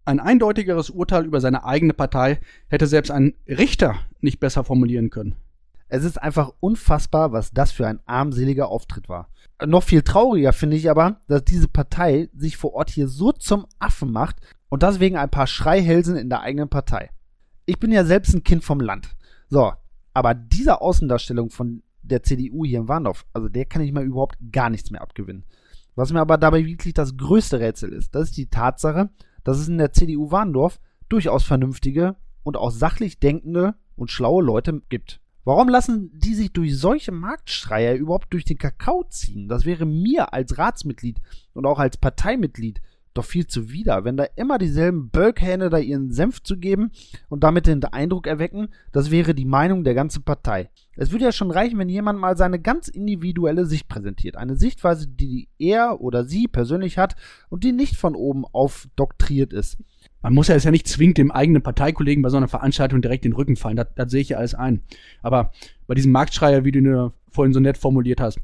Ein 0.08 0.20
eindeutigeres 0.20 0.92
Urteil 0.92 1.26
über 1.26 1.42
seine 1.42 1.66
eigene 1.66 1.94
Partei 1.94 2.40
hätte 2.68 2.86
selbst 2.86 3.10
ein 3.10 3.34
Richter 3.48 3.96
nicht 4.22 4.40
besser 4.40 4.64
formulieren 4.64 5.10
können. 5.10 5.34
Es 5.88 6.04
ist 6.04 6.22
einfach 6.22 6.52
unfassbar, 6.60 7.32
was 7.32 7.52
das 7.52 7.72
für 7.72 7.88
ein 7.88 8.00
armseliger 8.06 8.70
Auftritt 8.70 9.10
war. 9.10 9.30
Noch 9.66 9.82
viel 9.82 10.04
trauriger 10.04 10.54
finde 10.54 10.78
ich 10.78 10.92
aber, 10.92 11.22
dass 11.28 11.44
diese 11.44 11.68
Partei 11.68 12.30
sich 12.36 12.56
vor 12.56 12.74
Ort 12.74 12.92
hier 12.92 13.08
so 13.08 13.32
zum 13.32 13.66
Affen 13.80 14.12
macht 14.12 14.38
und 14.70 14.84
das 14.84 15.00
wegen 15.00 15.18
ein 15.18 15.30
paar 15.30 15.48
Schreihälsen 15.48 16.18
in 16.18 16.30
der 16.30 16.42
eigenen 16.42 16.70
Partei. 16.70 17.10
Ich 17.66 17.80
bin 17.80 17.92
ja 17.92 18.06
selbst 18.06 18.36
ein 18.36 18.44
Kind 18.44 18.64
vom 18.64 18.80
Land. 18.80 19.16
So, 19.50 19.74
aber 20.14 20.36
dieser 20.36 20.84
Außendarstellung 20.84 21.50
von 21.50 21.82
der 22.04 22.22
CDU 22.22 22.64
hier 22.64 22.80
in 22.80 22.88
Warndorf, 22.88 23.26
also 23.34 23.50
der 23.50 23.66
kann 23.66 23.82
ich 23.82 23.92
mir 23.92 24.02
überhaupt 24.02 24.38
gar 24.52 24.70
nichts 24.70 24.92
mehr 24.92 25.02
abgewinnen. 25.02 25.46
Was 25.96 26.14
mir 26.14 26.22
aber 26.22 26.38
dabei 26.38 26.64
wirklich 26.64 26.94
das 26.94 27.18
größte 27.18 27.60
Rätsel 27.60 27.92
ist, 27.94 28.14
das 28.14 28.26
ist 28.30 28.38
die 28.38 28.50
Tatsache, 28.50 29.10
dass 29.46 29.60
es 29.60 29.70
in 29.70 29.78
der 29.78 29.94
CDU 29.94 30.32
Warndorf 30.32 30.82
durchaus 31.08 31.44
vernünftige 31.44 32.18
und 32.44 32.58
auch 32.58 32.72
sachlich 32.72 33.20
denkende 33.20 33.76
und 33.96 34.12
schlaue 34.12 34.44
Leute 34.44 34.82
gibt. 34.90 35.22
Warum 35.46 35.70
lassen 35.70 36.10
die 36.14 36.34
sich 36.34 36.52
durch 36.52 36.78
solche 36.78 37.12
Marktschreier 37.12 37.94
überhaupt 37.94 38.34
durch 38.34 38.44
den 38.44 38.58
Kakao 38.58 39.04
ziehen? 39.08 39.48
Das 39.48 39.64
wäre 39.64 39.86
mir 39.86 40.34
als 40.34 40.58
Ratsmitglied 40.58 41.22
und 41.54 41.66
auch 41.66 41.80
als 41.80 41.98
Parteimitglied 41.98 42.82
doch 43.18 43.26
viel 43.26 43.48
zuwider, 43.48 44.04
wenn 44.04 44.18
da 44.18 44.26
immer 44.36 44.58
dieselben 44.58 45.10
Bölkhähne 45.10 45.70
da 45.70 45.78
ihren 45.78 46.12
Senf 46.12 46.44
zu 46.44 46.58
geben 46.58 46.92
und 47.30 47.44
damit 47.44 47.66
den 47.66 47.84
Eindruck 47.84 48.28
erwecken, 48.28 48.70
das 48.92 49.12
wäre 49.12 49.34
die 49.34 49.46
Meinung 49.46 49.84
der 49.84 49.94
ganzen 49.94 50.24
Partei. 50.24 50.70
Es 50.96 51.12
würde 51.12 51.26
ja 51.26 51.32
schon 51.32 51.52
reichen, 51.52 51.78
wenn 51.80 51.90
jemand 51.90 52.20
mal 52.20 52.38
seine 52.38 52.60
ganz 52.60 52.88
individuelle 52.88 53.66
Sicht 53.66 53.88
präsentiert. 53.88 54.38
Eine 54.38 54.56
Sichtweise, 54.56 55.08
die 55.08 55.50
er 55.58 56.02
oder 56.02 56.26
sie 56.26 56.48
persönlich 56.48 56.98
hat 56.98 57.16
und 57.50 57.64
die 57.64 57.72
nicht 57.72 57.96
von 57.98 58.16
oben 58.16 58.46
aufdoktriert 58.46 59.54
ist. 59.54 59.78
Man 60.22 60.34
muss 60.34 60.48
ja 60.48 60.56
jetzt 60.56 60.64
ja 60.64 60.72
nicht 60.72 60.88
zwingend 60.88 61.18
dem 61.18 61.32
eigenen 61.32 61.62
Parteikollegen 61.62 62.24
bei 62.24 62.30
so 62.30 62.38
einer 62.38 62.48
Veranstaltung 62.48 63.02
direkt 63.02 63.26
den 63.26 63.34
Rücken 63.34 63.56
fallen. 63.56 63.78
Das, 63.78 63.88
das 63.96 64.12
sehe 64.12 64.22
ich 64.22 64.30
ja 64.30 64.38
alles 64.38 64.56
ein. 64.56 64.82
Aber 65.22 65.52
bei 65.88 65.94
diesem 65.94 66.12
Marktschreier, 66.12 66.66
wie 66.66 66.72
du 66.72 66.80
ihn 66.80 67.12
vorhin 67.30 67.54
so 67.54 67.60
nett 67.60 67.78
formuliert 67.78 68.20
hast, 68.20 68.40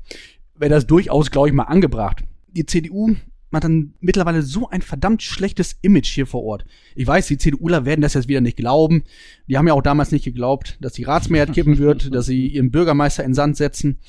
wäre 0.56 0.70
das 0.70 0.88
durchaus, 0.88 1.32
glaube 1.32 1.48
ich, 1.48 1.54
mal 1.54 1.64
angebracht. 1.64 2.24
Die 2.50 2.66
CDU 2.66 3.16
hat 3.58 3.64
dann 3.66 3.94
mittlerweile 4.00 4.42
so 4.42 4.70
ein 4.70 4.82
verdammt 4.82 5.22
schlechtes 5.22 5.78
Image 5.82 6.08
hier 6.08 6.26
vor 6.26 6.44
Ort. 6.44 6.66
Ich 6.96 7.06
weiß, 7.06 7.28
die 7.28 7.38
CDUler 7.38 7.86
werden 7.86 8.02
das 8.02 8.14
jetzt 8.14 8.28
wieder 8.28 8.42
nicht 8.42 8.58
glauben. 8.58 9.04
Die 9.48 9.58
haben 9.58 9.68
ja 9.68 9.74
auch 9.74 9.82
damals 9.82 10.12
nicht 10.12 10.26
geglaubt, 10.26 10.78
dass 10.82 10.94
die 10.94 11.04
Ratsmehrheit 11.04 11.54
kippen 11.54 11.78
wird, 11.78 12.14
dass 12.16 12.26
sie 12.26 12.48
ihren 12.48 12.72
Bürgermeister 12.72 13.24
in 13.24 13.34
Sand 13.34 13.58
setzen. 13.58 14.00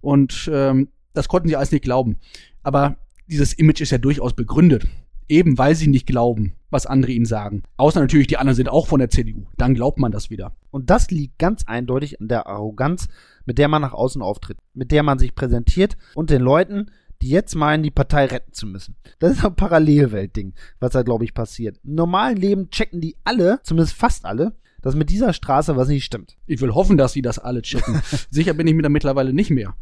Und 0.00 0.50
ähm, 0.52 0.88
das 1.14 1.28
konnten 1.28 1.48
sie 1.48 1.56
alles 1.56 1.72
nicht 1.72 1.84
glauben. 1.84 2.16
Aber 2.62 2.96
dieses 3.26 3.52
Image 3.52 3.80
ist 3.80 3.90
ja 3.90 3.98
durchaus 3.98 4.34
begründet. 4.34 4.86
Eben 5.28 5.58
weil 5.58 5.76
sie 5.76 5.86
nicht 5.86 6.08
glauben, 6.08 6.54
was 6.70 6.86
andere 6.86 7.12
ihnen 7.12 7.24
sagen. 7.24 7.62
Außer 7.76 8.00
natürlich, 8.00 8.26
die 8.26 8.36
anderen 8.36 8.56
sind 8.56 8.68
auch 8.68 8.88
von 8.88 8.98
der 8.98 9.10
CDU. 9.10 9.46
Dann 9.56 9.74
glaubt 9.74 9.98
man 10.00 10.10
das 10.10 10.28
wieder. 10.28 10.56
Und 10.72 10.90
das 10.90 11.12
liegt 11.12 11.38
ganz 11.38 11.62
eindeutig 11.68 12.20
an 12.20 12.26
der 12.26 12.48
Arroganz, 12.48 13.06
mit 13.46 13.56
der 13.56 13.68
man 13.68 13.80
nach 13.80 13.92
außen 13.92 14.22
auftritt, 14.22 14.58
mit 14.74 14.90
der 14.90 15.04
man 15.04 15.20
sich 15.20 15.36
präsentiert 15.36 15.96
und 16.14 16.30
den 16.30 16.42
Leuten, 16.42 16.90
die 17.22 17.28
jetzt 17.28 17.54
meinen, 17.54 17.82
die 17.82 17.90
Partei 17.90 18.26
retten 18.26 18.52
zu 18.52 18.66
müssen. 18.66 18.96
Das 19.18 19.32
ist 19.32 19.44
ein 19.44 19.54
Parallelweltding, 19.54 20.54
was 20.78 20.92
da, 20.92 21.02
glaube 21.02 21.24
ich, 21.24 21.34
passiert. 21.34 21.78
Im 21.84 21.94
normalen 21.94 22.36
Leben 22.36 22.70
checken 22.70 23.00
die 23.00 23.16
alle, 23.24 23.60
zumindest 23.62 23.94
fast 23.94 24.24
alle, 24.24 24.54
dass 24.80 24.94
mit 24.94 25.10
dieser 25.10 25.32
Straße 25.32 25.76
was 25.76 25.88
nicht 25.88 26.04
stimmt. 26.04 26.36
Ich 26.46 26.60
will 26.60 26.74
hoffen, 26.74 26.96
dass 26.96 27.12
sie 27.12 27.22
das 27.22 27.38
alle 27.38 27.62
checken. 27.62 28.00
Sicher 28.30 28.54
bin 28.54 28.66
ich 28.66 28.74
mir 28.74 28.82
da 28.82 28.88
mittlerweile 28.88 29.32
nicht 29.32 29.50
mehr. 29.50 29.74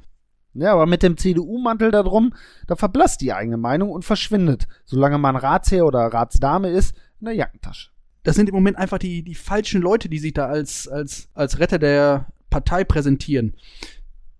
Ja, 0.54 0.72
aber 0.72 0.86
mit 0.86 1.02
dem 1.02 1.16
CDU-Mantel 1.16 1.90
da 1.90 2.02
drum, 2.02 2.34
da 2.66 2.74
verblasst 2.74 3.20
die 3.20 3.32
eigene 3.32 3.58
Meinung 3.58 3.90
und 3.90 4.04
verschwindet, 4.04 4.66
solange 4.84 5.18
man 5.18 5.36
Ratsherr 5.36 5.86
oder 5.86 6.00
Ratsdame 6.00 6.70
ist, 6.70 6.96
in 7.20 7.26
der 7.26 7.34
Jackentasche. 7.34 7.90
Das 8.24 8.34
sind 8.34 8.48
im 8.48 8.54
Moment 8.54 8.76
einfach 8.76 8.98
die, 8.98 9.22
die 9.22 9.34
falschen 9.34 9.80
Leute, 9.80 10.08
die 10.08 10.18
sich 10.18 10.32
da 10.32 10.46
als, 10.46 10.88
als, 10.88 11.28
als 11.34 11.60
Retter 11.60 11.78
der 11.78 12.26
Partei 12.50 12.82
präsentieren. 12.82 13.54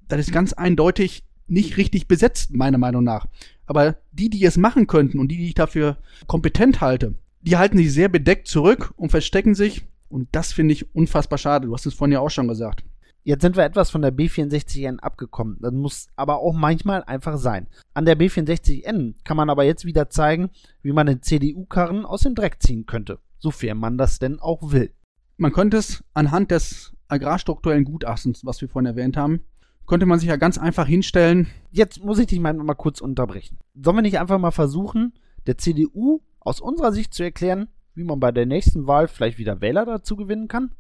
Das 0.09 0.19
ist 0.19 0.33
ganz 0.33 0.53
eindeutig 0.55 1.25
nicht 1.51 1.77
richtig 1.77 2.09
besetzt, 2.09 2.55
meiner 2.55 2.79
Meinung 2.79 3.05
nach. 3.05 3.27
Aber 3.67 3.97
die, 4.13 4.31
die 4.31 4.45
es 4.45 4.57
machen 4.57 4.87
könnten 4.87 5.19
und 5.19 5.29
die, 5.29 5.37
die 5.37 5.49
ich 5.49 5.55
dafür 5.55 5.99
kompetent 6.27 6.81
halte, 6.81 7.15
die 7.43 7.57
halten 7.57 7.79
sich 7.79 7.93
sehr 7.93 8.09
bedeckt 8.09 8.49
zurück 8.49 8.93
und 8.97 9.11
verstecken 9.11 9.55
sich. 9.55 9.85
Und 10.09 10.29
das 10.33 10.53
finde 10.53 10.73
ich 10.73 10.95
unfassbar 10.95 11.39
schade. 11.39 11.67
Du 11.67 11.75
hast 11.75 11.87
es 11.87 11.95
vorhin 11.95 12.13
ja 12.13 12.21
auch 12.21 12.31
schon 12.31 12.49
gesagt. 12.49 12.83
Jetzt 13.25 13.43
sind 13.43 13.57
wir 13.57 13.65
etwas 13.65 13.91
von 13.91 14.01
der 14.01 14.17
B64N 14.17 15.01
abgekommen. 15.01 15.59
Das 15.61 15.73
muss 15.73 16.09
aber 16.17 16.39
auch 16.39 16.55
manchmal 16.55 17.05
einfach 17.05 17.37
sein. 17.37 17.67
An 17.93 18.07
der 18.07 18.19
B64N 18.19 19.17
kann 19.23 19.37
man 19.37 19.51
aber 19.51 19.65
jetzt 19.65 19.85
wieder 19.85 20.09
zeigen, 20.09 20.49
wie 20.83 20.93
man 20.93 21.07
den 21.07 21.21
CDU-Karren 21.21 22.07
aus 22.07 22.23
dem 22.23 22.35
Dreck 22.35 22.63
ziehen 22.63 22.87
könnte. 22.87 23.19
Sofern 23.39 23.77
man 23.77 23.99
das 23.99 24.19
denn 24.19 24.39
auch 24.41 24.73
will. 24.73 24.95
Man 25.37 25.53
könnte 25.53 25.77
es 25.77 26.03
anhand 26.15 26.51
des 26.51 26.95
agrarstrukturellen 27.09 27.85
Gutachtens, 27.85 28.47
was 28.47 28.61
wir 28.61 28.69
vorhin 28.69 28.87
erwähnt 28.87 29.17
haben, 29.17 29.43
könnte 29.89 30.07
man 30.07 30.21
sich 30.21 30.29
ja 30.29 30.37
ganz 30.37 30.59
einfach 30.59 30.87
hinstellen. 30.87 31.49
Jetzt 31.73 32.05
muss 32.05 32.19
ich 32.19 32.27
dich 32.27 32.39
mal, 32.39 32.53
mal 32.53 32.75
kurz 32.75 33.01
unterbrechen. 33.01 33.59
Sollen 33.75 33.97
wir 33.97 34.03
nicht 34.03 34.21
einfach 34.21 34.39
mal 34.39 34.51
versuchen, 34.51 35.15
der 35.47 35.59
CDU 35.59 36.21
aus 36.39 36.61
unserer 36.61 36.93
Sicht 36.93 37.15
zu 37.15 37.23
erklären, 37.25 37.69
wie 37.95 38.05
man 38.05 38.21
bei 38.21 38.31
der 38.31 38.47
nächsten 38.47 38.87
Wahl 38.87 39.09
vielleicht 39.09 39.39
wieder 39.39 39.61
Wähler 39.61 39.87
dazu 39.87 40.15
gewinnen 40.15 40.47
kann? 40.47 40.73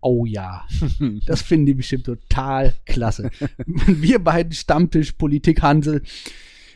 Oh 0.00 0.24
ja, 0.24 0.64
das 1.26 1.42
finden 1.42 1.66
die 1.66 1.74
bestimmt 1.74 2.06
total 2.06 2.74
klasse. 2.86 3.30
Wir 3.66 4.20
beiden 4.20 4.52
Stammtisch 4.52 5.12
Politik 5.12 5.62
Hansel, 5.62 6.02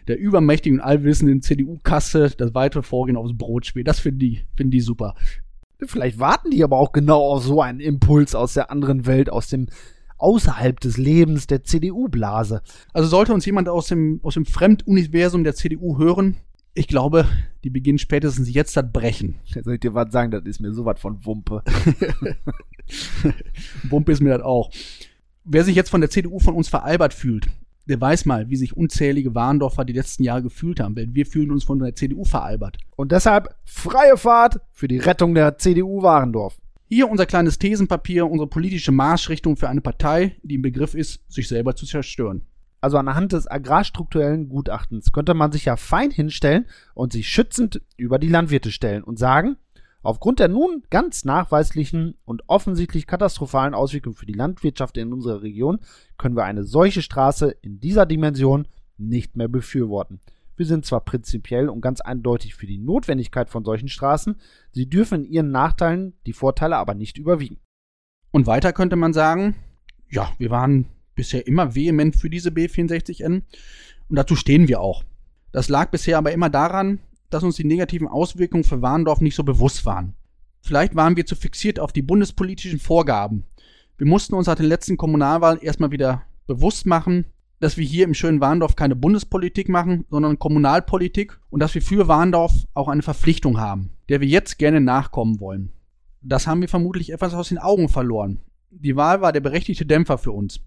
der 0.08 0.18
übermächtigen 0.18 0.80
und 0.80 0.84
allwissenden 0.84 1.40
CDU-Kasse, 1.40 2.32
das 2.36 2.52
weitere 2.52 2.82
Vorgehen 2.82 3.16
aufs 3.16 3.36
Brot 3.36 3.64
spielt. 3.64 3.86
Das 3.86 4.00
finden 4.00 4.18
die, 4.18 4.44
finden 4.56 4.72
die 4.72 4.80
super. 4.80 5.14
Vielleicht 5.84 6.18
warten 6.18 6.50
die 6.50 6.64
aber 6.64 6.78
auch 6.78 6.90
genau 6.90 7.20
auf 7.20 7.44
so 7.44 7.62
einen 7.62 7.80
Impuls 7.80 8.34
aus 8.34 8.54
der 8.54 8.72
anderen 8.72 9.06
Welt, 9.06 9.30
aus 9.30 9.46
dem 9.46 9.68
außerhalb 10.20 10.78
des 10.80 10.96
Lebens 10.96 11.46
der 11.46 11.64
CDU-Blase. 11.64 12.62
Also 12.92 13.08
sollte 13.08 13.34
uns 13.34 13.46
jemand 13.46 13.68
aus 13.68 13.88
dem, 13.88 14.20
aus 14.22 14.34
dem 14.34 14.46
Fremduniversum 14.46 15.44
der 15.44 15.54
CDU 15.54 15.98
hören, 15.98 16.36
ich 16.74 16.86
glaube, 16.86 17.26
die 17.64 17.70
beginnen 17.70 17.98
spätestens 17.98 18.52
jetzt 18.52 18.76
das 18.76 18.90
Brechen. 18.92 19.36
Soll 19.64 19.74
ich 19.74 19.80
dir 19.80 19.94
was 19.94 20.12
sagen? 20.12 20.30
Das 20.30 20.44
ist 20.44 20.60
mir 20.60 20.72
sowas 20.72 21.00
von 21.00 21.24
Wumpe. 21.24 21.62
Wumpe 23.88 24.12
ist 24.12 24.22
mir 24.22 24.30
das 24.30 24.42
auch. 24.42 24.70
Wer 25.44 25.64
sich 25.64 25.74
jetzt 25.74 25.90
von 25.90 26.00
der 26.00 26.10
CDU 26.10 26.38
von 26.38 26.54
uns 26.54 26.68
veralbert 26.68 27.14
fühlt, 27.14 27.48
der 27.86 28.00
weiß 28.00 28.24
mal, 28.24 28.48
wie 28.48 28.56
sich 28.56 28.76
unzählige 28.76 29.34
Warndorfer 29.34 29.84
die 29.84 29.94
letzten 29.94 30.22
Jahre 30.22 30.42
gefühlt 30.42 30.78
haben. 30.78 30.94
Denn 30.94 31.14
wir 31.14 31.26
fühlen 31.26 31.50
uns 31.50 31.64
von 31.64 31.80
der 31.80 31.96
CDU 31.96 32.24
veralbert. 32.24 32.78
Und 32.94 33.10
deshalb 33.10 33.56
freie 33.64 34.16
Fahrt 34.16 34.60
für 34.70 34.86
die 34.86 34.98
Rettung 34.98 35.34
der 35.34 35.58
CDU 35.58 36.02
Warendorf. 36.02 36.60
Hier 36.92 37.08
unser 37.08 37.24
kleines 37.24 37.60
Thesenpapier, 37.60 38.26
unsere 38.26 38.48
politische 38.48 38.90
Marschrichtung 38.90 39.56
für 39.56 39.68
eine 39.68 39.80
Partei, 39.80 40.34
die 40.42 40.56
im 40.56 40.62
Begriff 40.62 40.94
ist, 40.94 41.22
sich 41.32 41.46
selber 41.46 41.76
zu 41.76 41.86
zerstören. 41.86 42.42
Also 42.80 42.96
anhand 42.96 43.30
des 43.30 43.48
agrarstrukturellen 43.48 44.48
Gutachtens 44.48 45.12
könnte 45.12 45.34
man 45.34 45.52
sich 45.52 45.66
ja 45.66 45.76
fein 45.76 46.10
hinstellen 46.10 46.66
und 46.94 47.12
sich 47.12 47.28
schützend 47.28 47.80
über 47.96 48.18
die 48.18 48.26
Landwirte 48.26 48.72
stellen 48.72 49.04
und 49.04 49.20
sagen, 49.20 49.56
Aufgrund 50.02 50.40
der 50.40 50.48
nun 50.48 50.82
ganz 50.88 51.26
nachweislichen 51.26 52.14
und 52.24 52.44
offensichtlich 52.46 53.06
katastrophalen 53.06 53.74
Auswirkungen 53.74 54.16
für 54.16 54.24
die 54.24 54.32
Landwirtschaft 54.32 54.96
in 54.96 55.12
unserer 55.12 55.42
Region 55.42 55.80
können 56.16 56.36
wir 56.36 56.44
eine 56.44 56.64
solche 56.64 57.02
Straße 57.02 57.54
in 57.60 57.80
dieser 57.80 58.06
Dimension 58.06 58.66
nicht 58.96 59.36
mehr 59.36 59.48
befürworten. 59.48 60.18
Wir 60.60 60.66
sind 60.66 60.84
zwar 60.84 61.00
prinzipiell 61.00 61.70
und 61.70 61.80
ganz 61.80 62.02
eindeutig 62.02 62.54
für 62.54 62.66
die 62.66 62.76
Notwendigkeit 62.76 63.48
von 63.48 63.64
solchen 63.64 63.88
Straßen, 63.88 64.36
sie 64.72 64.90
dürfen 64.90 65.24
in 65.24 65.32
ihren 65.32 65.50
Nachteilen 65.50 66.12
die 66.26 66.34
Vorteile 66.34 66.76
aber 66.76 66.92
nicht 66.92 67.16
überwiegen. 67.16 67.56
Und 68.30 68.46
weiter 68.46 68.74
könnte 68.74 68.96
man 68.96 69.14
sagen, 69.14 69.54
ja, 70.10 70.30
wir 70.36 70.50
waren 70.50 70.84
bisher 71.14 71.46
immer 71.46 71.74
vehement 71.74 72.14
für 72.14 72.28
diese 72.28 72.50
B64N 72.50 73.40
und 74.10 74.16
dazu 74.16 74.36
stehen 74.36 74.68
wir 74.68 74.82
auch. 74.82 75.02
Das 75.50 75.70
lag 75.70 75.90
bisher 75.92 76.18
aber 76.18 76.32
immer 76.32 76.50
daran, 76.50 76.98
dass 77.30 77.42
uns 77.42 77.56
die 77.56 77.64
negativen 77.64 78.06
Auswirkungen 78.06 78.64
für 78.64 78.82
Warndorf 78.82 79.22
nicht 79.22 79.36
so 79.36 79.44
bewusst 79.44 79.86
waren. 79.86 80.12
Vielleicht 80.60 80.94
waren 80.94 81.16
wir 81.16 81.24
zu 81.24 81.36
fixiert 81.36 81.80
auf 81.80 81.94
die 81.94 82.02
bundespolitischen 82.02 82.80
Vorgaben. 82.80 83.44
Wir 83.96 84.06
mussten 84.06 84.34
uns 84.34 84.44
seit 84.44 84.58
den 84.58 84.66
letzten 84.66 84.98
Kommunalwahlen 84.98 85.62
erstmal 85.62 85.90
wieder 85.90 86.26
bewusst 86.46 86.84
machen, 86.84 87.24
dass 87.60 87.76
wir 87.76 87.84
hier 87.84 88.04
im 88.04 88.14
schönen 88.14 88.40
Warndorf 88.40 88.74
keine 88.74 88.96
Bundespolitik 88.96 89.68
machen, 89.68 90.06
sondern 90.10 90.38
Kommunalpolitik 90.38 91.38
und 91.50 91.60
dass 91.60 91.74
wir 91.74 91.82
für 91.82 92.08
Warndorf 92.08 92.52
auch 92.74 92.88
eine 92.88 93.02
Verpflichtung 93.02 93.60
haben, 93.60 93.90
der 94.08 94.20
wir 94.20 94.28
jetzt 94.28 94.58
gerne 94.58 94.80
nachkommen 94.80 95.40
wollen. 95.40 95.70
Das 96.22 96.46
haben 96.46 96.62
wir 96.62 96.68
vermutlich 96.68 97.12
etwas 97.12 97.34
aus 97.34 97.50
den 97.50 97.58
Augen 97.58 97.88
verloren. 97.88 98.40
Die 98.70 98.96
Wahl 98.96 99.20
war 99.20 99.32
der 99.32 99.40
berechtigte 99.40 99.86
Dämpfer 99.86 100.18
für 100.18 100.32
uns. 100.32 100.60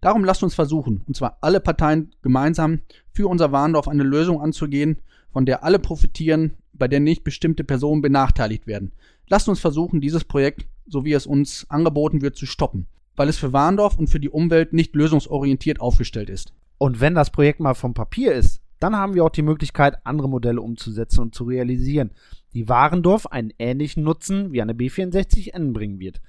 Darum 0.00 0.24
lasst 0.24 0.42
uns 0.42 0.54
versuchen, 0.54 1.02
und 1.06 1.16
zwar 1.16 1.38
alle 1.40 1.60
Parteien 1.60 2.14
gemeinsam, 2.22 2.80
für 3.12 3.28
unser 3.28 3.50
Warndorf 3.50 3.88
eine 3.88 4.02
Lösung 4.02 4.40
anzugehen, 4.40 4.98
von 5.32 5.46
der 5.46 5.64
alle 5.64 5.78
profitieren, 5.78 6.52
bei 6.72 6.86
der 6.86 7.00
nicht 7.00 7.24
bestimmte 7.24 7.64
Personen 7.64 8.02
benachteiligt 8.02 8.66
werden. 8.66 8.92
Lasst 9.28 9.48
uns 9.48 9.58
versuchen, 9.58 10.00
dieses 10.00 10.24
Projekt, 10.24 10.66
so 10.86 11.04
wie 11.04 11.12
es 11.12 11.26
uns 11.26 11.66
angeboten 11.70 12.20
wird, 12.20 12.36
zu 12.36 12.46
stoppen, 12.46 12.86
weil 13.16 13.28
es 13.28 13.38
für 13.38 13.52
Warndorf 13.52 13.98
und 13.98 14.08
für 14.08 14.20
die 14.20 14.30
Umwelt 14.30 14.72
nicht 14.72 14.94
lösungsorientiert 14.94 15.80
aufgestellt 15.80 16.30
ist. 16.30 16.52
Und 16.78 17.00
wenn 17.00 17.14
das 17.14 17.30
Projekt 17.30 17.60
mal 17.60 17.74
vom 17.74 17.94
Papier 17.94 18.34
ist, 18.34 18.60
dann 18.78 18.94
haben 18.94 19.14
wir 19.14 19.24
auch 19.24 19.30
die 19.30 19.42
Möglichkeit, 19.42 19.96
andere 20.04 20.28
Modelle 20.28 20.60
umzusetzen 20.60 21.20
und 21.20 21.34
zu 21.34 21.44
realisieren, 21.44 22.10
die 22.52 22.68
Warendorf 22.68 23.26
einen 23.26 23.52
ähnlichen 23.58 24.02
Nutzen 24.02 24.52
wie 24.52 24.62
eine 24.62 24.74
B64N 24.74 25.72
bringen 25.72 25.98
wird, 25.98 26.20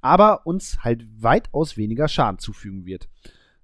aber 0.00 0.46
uns 0.46 0.82
halt 0.82 1.06
weitaus 1.22 1.76
weniger 1.76 2.08
Schaden 2.08 2.38
zufügen 2.38 2.86
wird. 2.86 3.08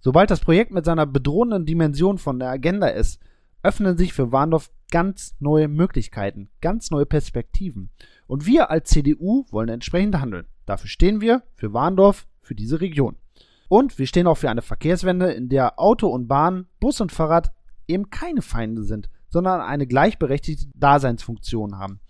Sobald 0.01 0.31
das 0.31 0.41
Projekt 0.41 0.71
mit 0.71 0.85
seiner 0.85 1.07
bedrohenden 1.07 1.65
Dimension 1.65 2.19
von 2.19 2.39
der 2.39 2.51
Agenda 2.51 2.89
ist, 2.89 3.19
öffnen 3.63 3.97
sich 3.97 4.13
für 4.13 4.33
Warndorf 4.33 4.71
ganz 4.91 5.35
neue 5.41 5.69
Möglichkeiten, 5.69 6.49
ganz 6.61 6.91
neue 6.91 7.07
Perspektiven. 7.07 7.91
Und 8.27 8.47
wir 8.47 8.71
als 8.71 8.91
CDU 8.91 9.47
wollen 9.51 9.69
entsprechend 9.69 10.21
handeln. 10.21 10.47
Dafür 10.65 10.89
stehen 10.89 11.21
wir 11.21 11.43
für 11.55 11.73
Warndorf, 11.73 12.27
für 12.47 12.55
diese 12.55 12.81
Region. 12.81 13.17
Und 13.69 13.99
wir 13.99 14.07
stehen 14.07 14.27
auch 14.27 14.37
für 14.37 14.51
eine 14.51 14.63
Verkehrswende, 14.63 15.33
in 15.33 15.49
der 15.49 15.79
Auto 15.79 16.09
und 16.09 16.29
Bahn, 16.29 16.67
Bus 16.81 17.01
und 17.01 17.13
Fahrrad 17.13 17.53
eben 17.89 18.11
keine 18.11 18.43
Feinde 18.43 18.85
sind, 18.85 19.11
sondern 19.29 19.61
eine 19.61 19.87
gleichberechtigte 19.87 20.69
Daseinsfunktion 20.75 21.77
haben. 21.77 22.01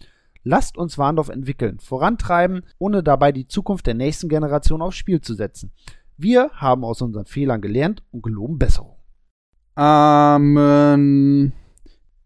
Lasst 0.44 0.76
uns 0.78 0.96
Warndorf 0.96 1.28
entwickeln, 1.28 1.80
vorantreiben, 1.80 2.62
ohne 2.78 3.02
dabei 3.02 3.32
die 3.32 3.48
Zukunft 3.48 3.86
der 3.86 3.94
nächsten 3.94 4.28
Generation 4.28 4.82
aufs 4.82 4.96
Spiel 4.96 5.20
zu 5.20 5.34
setzen. 5.34 5.72
Wir 6.16 6.50
haben 6.54 6.84
aus 6.84 7.02
unseren 7.02 7.26
Fehlern 7.26 7.60
gelernt 7.60 8.02
und 8.12 8.22
geloben 8.22 8.58
Besserung. 8.58 8.96
Amen. 9.74 11.52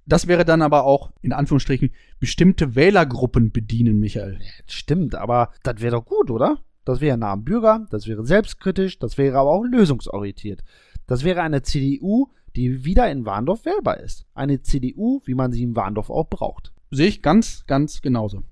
Das 0.07 0.27
wäre 0.27 0.45
dann 0.45 0.61
aber 0.61 0.85
auch, 0.85 1.13
in 1.23 1.33
Anführungsstrichen, 1.33 1.93
bestimmte 2.19 2.75
Wählergruppen 2.75 3.53
bedienen, 3.53 3.99
Michael. 4.01 4.39
Stimmt, 4.67 5.15
aber 5.15 5.51
das 5.63 5.81
wäre 5.81 5.97
doch 5.97 6.05
gut, 6.05 6.31
oder? 6.31 6.59
Das 6.85 7.01
wäre 7.01 7.19
nah 7.19 7.33
am 7.33 7.45
Bürger, 7.45 7.87
das 7.91 8.07
wäre 8.07 8.25
selbstkritisch, 8.25 8.99
das 8.99 9.19
wäre 9.19 9.39
aber 9.39 9.51
auch 9.51 9.65
lösungsorientiert. 9.65 10.63
Das 11.07 11.25
wäre 11.25 11.43
eine 11.43 11.63
CDU, 11.63 12.29
die 12.57 12.85
wieder 12.85 13.11
in 13.11 13.27
Warndorf 13.27 13.65
wählbar 13.65 14.01
ist. 14.01 14.27
Eine 14.35 14.63
CDU, 14.63 15.21
wie 15.25 15.35
man 15.35 15.53
sie 15.53 15.63
in 15.63 15.77
Warndorf 15.77 16.11
auch 16.11 16.29
braucht. 16.29 16.73
Sehe 16.91 17.09
ich 17.09 17.23
ganz, 17.23 17.65
ganz 17.67 18.03
genauso. 18.03 18.43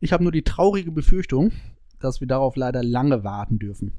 Ich 0.00 0.12
habe 0.12 0.22
nur 0.22 0.32
die 0.32 0.42
traurige 0.42 0.92
Befürchtung, 0.92 1.52
dass 1.98 2.20
wir 2.20 2.28
darauf 2.28 2.56
leider 2.56 2.82
lange 2.82 3.24
warten 3.24 3.58
dürfen. 3.58 3.92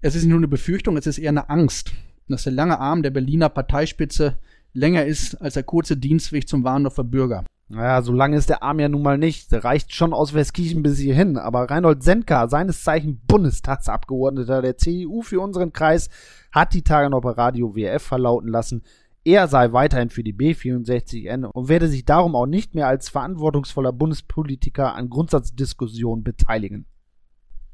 Es 0.00 0.14
ist 0.14 0.22
nicht 0.22 0.30
nur 0.30 0.38
eine 0.38 0.48
Befürchtung, 0.48 0.96
es 0.96 1.06
ist 1.06 1.18
eher 1.18 1.30
eine 1.30 1.48
Angst 1.50 1.92
dass 2.30 2.44
der 2.44 2.52
lange 2.52 2.78
Arm 2.78 3.02
der 3.02 3.10
Berliner 3.10 3.48
Parteispitze 3.48 4.38
länger 4.72 5.04
ist 5.04 5.34
als 5.36 5.54
der 5.54 5.64
kurze 5.64 5.96
Dienstweg 5.96 6.48
zum 6.48 6.64
Warndorfer 6.64 7.04
Bürger. 7.04 7.44
Naja, 7.72 8.02
so 8.02 8.12
lange 8.12 8.36
ist 8.36 8.48
der 8.48 8.64
Arm 8.64 8.80
ja 8.80 8.88
nun 8.88 9.02
mal 9.02 9.16
nicht. 9.16 9.52
Der 9.52 9.62
reicht 9.62 9.94
schon 9.94 10.12
aus 10.12 10.34
Westkirchen 10.34 10.82
bis 10.82 10.98
hierhin. 10.98 11.38
Aber 11.38 11.70
Reinhold 11.70 12.02
Sendka, 12.02 12.48
seines 12.48 12.82
Zeichen 12.82 13.20
Bundestagsabgeordneter 13.28 14.60
der 14.60 14.76
CDU 14.76 15.22
für 15.22 15.40
unseren 15.40 15.72
Kreis, 15.72 16.10
hat 16.50 16.74
die 16.74 16.82
Tage 16.82 17.10
noch 17.10 17.20
bei 17.20 17.30
Radio 17.30 17.76
WF 17.76 18.02
verlauten 18.02 18.48
lassen, 18.48 18.82
er 19.24 19.48
sei 19.48 19.72
weiterhin 19.72 20.10
für 20.10 20.24
die 20.24 20.34
B64N 20.34 21.44
und 21.44 21.68
werde 21.68 21.88
sich 21.88 22.04
darum 22.04 22.34
auch 22.34 22.46
nicht 22.46 22.74
mehr 22.74 22.88
als 22.88 23.08
verantwortungsvoller 23.08 23.92
Bundespolitiker 23.92 24.94
an 24.94 25.10
Grundsatzdiskussionen 25.10 26.24
beteiligen. 26.24 26.86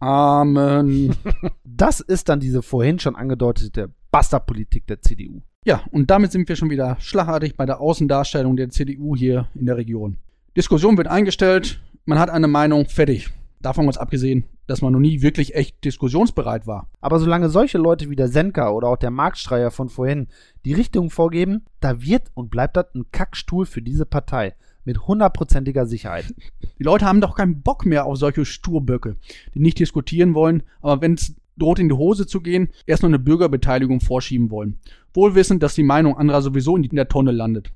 Amen. 0.01 1.17
Das 1.65 2.01
ist 2.01 2.29
dann 2.29 2.41
diese 2.41 2.63
vorhin 2.63 2.99
schon 2.99 3.17
angedeutete 3.17 3.93
Bastardpolitik 4.11 4.87
der 4.87 5.03
CDU. 5.03 5.43
Ja, 5.67 5.83
und 5.91 6.13
damit 6.13 6.31
sind 6.31 6.49
wir 6.49 6.55
schon 6.55 6.71
wieder 6.71 6.97
schlagartig 7.01 7.57
bei 7.57 7.67
der 7.67 7.81
Außendarstellung 7.81 8.57
der 8.57 8.71
CDU 8.71 9.17
hier 9.17 9.49
in 9.57 9.67
der 9.67 9.77
Region. 9.77 10.17
Diskussion 10.57 10.97
wird 10.97 11.09
eingestellt, 11.09 11.81
man 12.05 12.21
hat 12.21 12.31
eine 12.31 12.47
Meinung, 12.47 12.87
fertig. 12.87 13.31
Davon 13.61 13.87
ganz 13.87 13.97
abgesehen, 13.97 14.45
dass 14.69 14.81
man 14.81 14.93
noch 14.93 15.01
nie 15.01 15.23
wirklich 15.23 15.57
echt 15.57 15.85
diskussionsbereit 15.85 16.69
war. 16.69 16.89
Aber 17.01 17.19
solange 17.19 17.49
solche 17.49 17.79
Leute 17.79 18.09
wie 18.11 18.15
der 18.15 18.29
Senka 18.29 18.71
oder 18.71 18.87
auch 18.87 18.97
der 18.97 19.11
Marktstreier 19.11 19.73
von 19.73 19.89
vorhin 19.89 20.29
die 20.65 20.73
Richtung 20.73 21.11
vorgeben, 21.11 21.65
da 21.81 22.01
wird 22.01 22.31
und 22.35 22.49
bleibt 22.49 22.77
das 22.77 22.95
ein 22.95 23.11
Kackstuhl 23.11 23.67
für 23.67 23.83
diese 23.83 24.07
Partei. 24.07 24.55
Mit 24.85 25.09
hundertprozentiger 25.09 25.85
Sicherheit. 25.85 26.33
Die 26.79 26.85
Leute 26.85 27.07
haben 27.07 27.21
doch 27.21 27.35
keinen 27.35 27.63
Bock 27.63 27.85
mehr 27.85 28.07
auf 28.07 28.19
solche 28.19 28.45
Sturböcke, 28.45 29.17
die 29.53 29.59
nicht 29.59 29.81
diskutieren 29.81 30.35
wollen, 30.35 30.63
aber 30.81 31.01
wenn 31.01 31.15
es 31.15 31.35
droht 31.57 31.79
in 31.79 31.89
die 31.89 31.95
Hose 31.95 32.27
zu 32.27 32.41
gehen, 32.41 32.69
erst 32.87 33.03
noch 33.03 33.09
eine 33.09 33.19
Bürgerbeteiligung 33.19 34.01
vorschieben 34.01 34.51
wollen. 34.51 34.79
Wohl 35.15 35.35
wissend, 35.35 35.63
dass 35.63 35.75
die 35.75 35.83
Meinung 35.83 36.17
anderer 36.17 36.43
sowieso 36.43 36.77
in 36.77 36.89
der 36.95 37.09
Tonne 37.09 37.33
landet. 37.33 37.73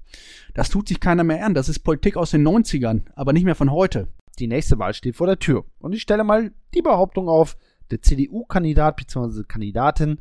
Das 0.55 0.69
tut 0.69 0.89
sich 0.89 1.01
keiner 1.01 1.25
mehr 1.25 1.45
an. 1.45 1.55
Das 1.55 1.69
ist 1.69 1.81
Politik 1.81 2.17
aus 2.17 2.31
den 2.31 2.47
90ern, 2.47 3.03
aber 3.15 3.33
nicht 3.33 3.45
mehr 3.45 3.55
von 3.55 3.71
heute. 3.71 4.09
Die 4.39 4.47
nächste 4.47 4.79
Wahl 4.79 4.95
steht 4.95 5.17
vor 5.17 5.27
der 5.27 5.39
Tür. 5.39 5.65
Und 5.79 5.93
ich 5.93 6.03
stelle 6.03 6.25
mal 6.25 6.53
die 6.75 6.83
Behauptung 6.83 7.29
auf, 7.29 7.57
der 7.91 8.03
CDU-Kandidat 8.03 8.97
bzw. 8.97 9.43
Kandidatin, 9.45 10.19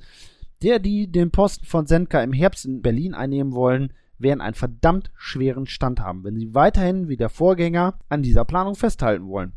der 0.64 0.80
die 0.80 1.12
den 1.12 1.32
Posten 1.32 1.66
von 1.66 1.86
Senka 1.86 2.22
im 2.22 2.34
Herbst 2.34 2.66
in 2.66 2.82
Berlin 2.82 3.14
einnehmen 3.14 3.54
wollen, 3.54 3.94
werden 4.18 4.42
einen 4.42 4.56
verdammt 4.56 5.12
schweren 5.16 5.66
Stand 5.66 6.02
haben, 6.02 6.24
wenn 6.24 6.36
sie 6.36 6.54
weiterhin 6.54 7.08
wie 7.08 7.18
der 7.18 7.30
Vorgänger 7.30 7.98
an 8.10 8.22
dieser 8.22 8.44
Planung 8.44 8.76
festhalten 8.76 9.28
wollen. 9.28 9.54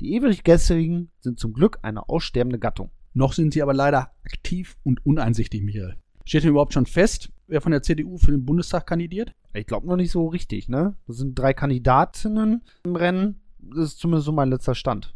Die 0.00 0.14
ewig 0.14 0.42
sind 0.46 1.38
zum 1.38 1.52
Glück 1.52 1.78
eine 1.82 2.08
aussterbende 2.08 2.58
Gattung. 2.58 2.90
Noch 3.14 3.32
sind 3.32 3.54
sie 3.54 3.62
aber 3.62 3.74
leider 3.74 4.10
aktiv 4.24 4.76
und 4.82 5.04
uneinsichtig, 5.06 5.62
Michael. 5.62 5.96
Steht 6.24 6.42
denn 6.42 6.50
überhaupt 6.50 6.72
schon 6.72 6.86
fest, 6.86 7.30
wer 7.46 7.60
von 7.60 7.72
der 7.72 7.82
CDU 7.82 8.18
für 8.18 8.32
den 8.32 8.44
Bundestag 8.44 8.86
kandidiert? 8.86 9.34
Ich 9.54 9.66
glaube 9.66 9.86
noch 9.86 9.96
nicht 9.96 10.10
so 10.10 10.26
richtig, 10.26 10.68
ne? 10.68 10.96
Das 11.06 11.18
sind 11.18 11.38
drei 11.38 11.54
Kandidatinnen 11.54 12.62
im 12.84 12.96
Rennen. 12.96 13.40
Das 13.58 13.90
ist 13.90 13.98
zumindest 13.98 14.26
so 14.26 14.32
mein 14.32 14.50
letzter 14.50 14.74
Stand. 14.74 15.14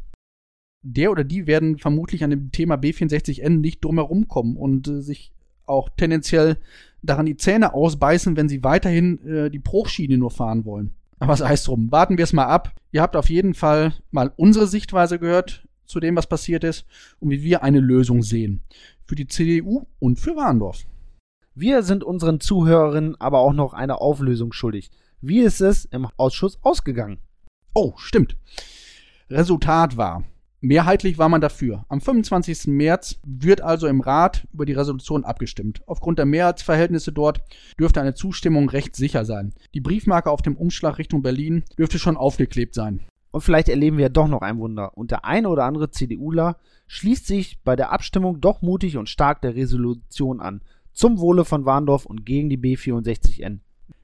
Der 0.82 1.11
oder 1.11 1.24
die 1.24 1.48
werden 1.48 1.78
vermutlich 1.78 2.22
an 2.22 2.30
dem 2.30 2.52
Thema 2.52 2.76
B64N 2.76 3.58
nicht 3.58 3.84
drumherum 3.84 4.28
kommen 4.28 4.56
und 4.56 4.87
äh, 4.87 5.00
sich 5.00 5.32
auch 5.66 5.88
tendenziell 5.96 6.58
daran 7.02 7.26
die 7.26 7.37
Zähne 7.37 7.74
ausbeißen, 7.74 8.37
wenn 8.37 8.48
sie 8.48 8.62
weiterhin 8.62 9.26
äh, 9.26 9.50
die 9.50 9.58
Bruchschiene 9.58 10.18
nur 10.18 10.30
fahren 10.30 10.64
wollen. 10.64 10.94
Aber 11.18 11.37
sei 11.37 11.54
es 11.54 11.64
drum, 11.64 11.90
warten 11.90 12.16
wir 12.16 12.24
es 12.24 12.32
mal 12.32 12.46
ab. 12.46 12.74
Ihr 12.92 13.02
habt 13.02 13.16
auf 13.16 13.28
jeden 13.28 13.54
Fall 13.54 13.92
mal 14.12 14.32
unsere 14.37 14.68
Sichtweise 14.68 15.18
gehört 15.18 15.67
zu 15.88 16.01
dem, 16.01 16.16
was 16.16 16.29
passiert 16.29 16.64
ist 16.64 16.85
und 17.18 17.31
wie 17.31 17.42
wir 17.42 17.62
eine 17.62 17.81
Lösung 17.81 18.22
sehen. 18.22 18.62
Für 19.05 19.14
die 19.14 19.27
CDU 19.27 19.87
und 19.98 20.20
für 20.20 20.37
Warndorf. 20.37 20.85
Wir 21.55 21.83
sind 21.83 22.05
unseren 22.05 22.40
Zuhörerinnen 22.40 23.20
aber 23.20 23.40
auch 23.40 23.53
noch 23.53 23.72
eine 23.72 24.01
Auflösung 24.01 24.53
schuldig. 24.53 24.90
Wie 25.20 25.40
ist 25.40 25.61
es 25.61 25.87
im 25.87 26.07
Ausschuss 26.16 26.59
ausgegangen? 26.62 27.18
Oh, 27.74 27.94
stimmt. 27.96 28.37
Resultat 29.29 29.96
war, 29.96 30.24
Mehrheitlich 30.61 31.18
war 31.18 31.29
man 31.29 31.40
dafür. 31.40 31.85
Am 31.88 32.01
25. 32.01 32.66
März 32.66 33.20
wird 33.24 33.61
also 33.61 33.87
im 33.87 34.01
Rat 34.01 34.48
über 34.53 34.66
die 34.66 34.72
Resolution 34.72 35.24
abgestimmt. 35.24 35.83
Aufgrund 35.87 36.18
der 36.18 36.27
Mehrheitsverhältnisse 36.27 37.12
dort 37.12 37.40
dürfte 37.79 38.01
eine 38.01 38.14
Zustimmung 38.14 38.68
recht 38.68 38.96
sicher 38.96 39.24
sein. 39.24 39.55
Die 39.74 39.81
Briefmarke 39.81 40.31
auf 40.31 40.42
dem 40.42 40.57
Umschlag 40.57 40.98
Richtung 40.98 41.22
Berlin 41.22 41.62
dürfte 41.79 42.01
schon 42.01 42.16
aufgeklebt 42.16 42.74
sein. 42.74 43.07
Und 43.30 43.42
vielleicht 43.42 43.68
erleben 43.68 43.98
wir 43.98 44.04
ja 44.04 44.08
doch 44.08 44.28
noch 44.28 44.42
ein 44.42 44.58
Wunder. 44.58 44.96
Und 44.96 45.10
der 45.10 45.24
eine 45.24 45.48
oder 45.48 45.64
andere 45.64 45.90
CDUler 45.90 46.56
schließt 46.86 47.26
sich 47.26 47.62
bei 47.62 47.76
der 47.76 47.92
Abstimmung 47.92 48.40
doch 48.40 48.62
mutig 48.62 48.96
und 48.96 49.08
stark 49.08 49.42
der 49.42 49.54
Resolution 49.54 50.40
an. 50.40 50.62
Zum 50.92 51.18
Wohle 51.18 51.44
von 51.44 51.64
Warndorf 51.64 52.06
und 52.06 52.24
gegen 52.24 52.48
die 52.48 52.58
B64N. 52.58 53.58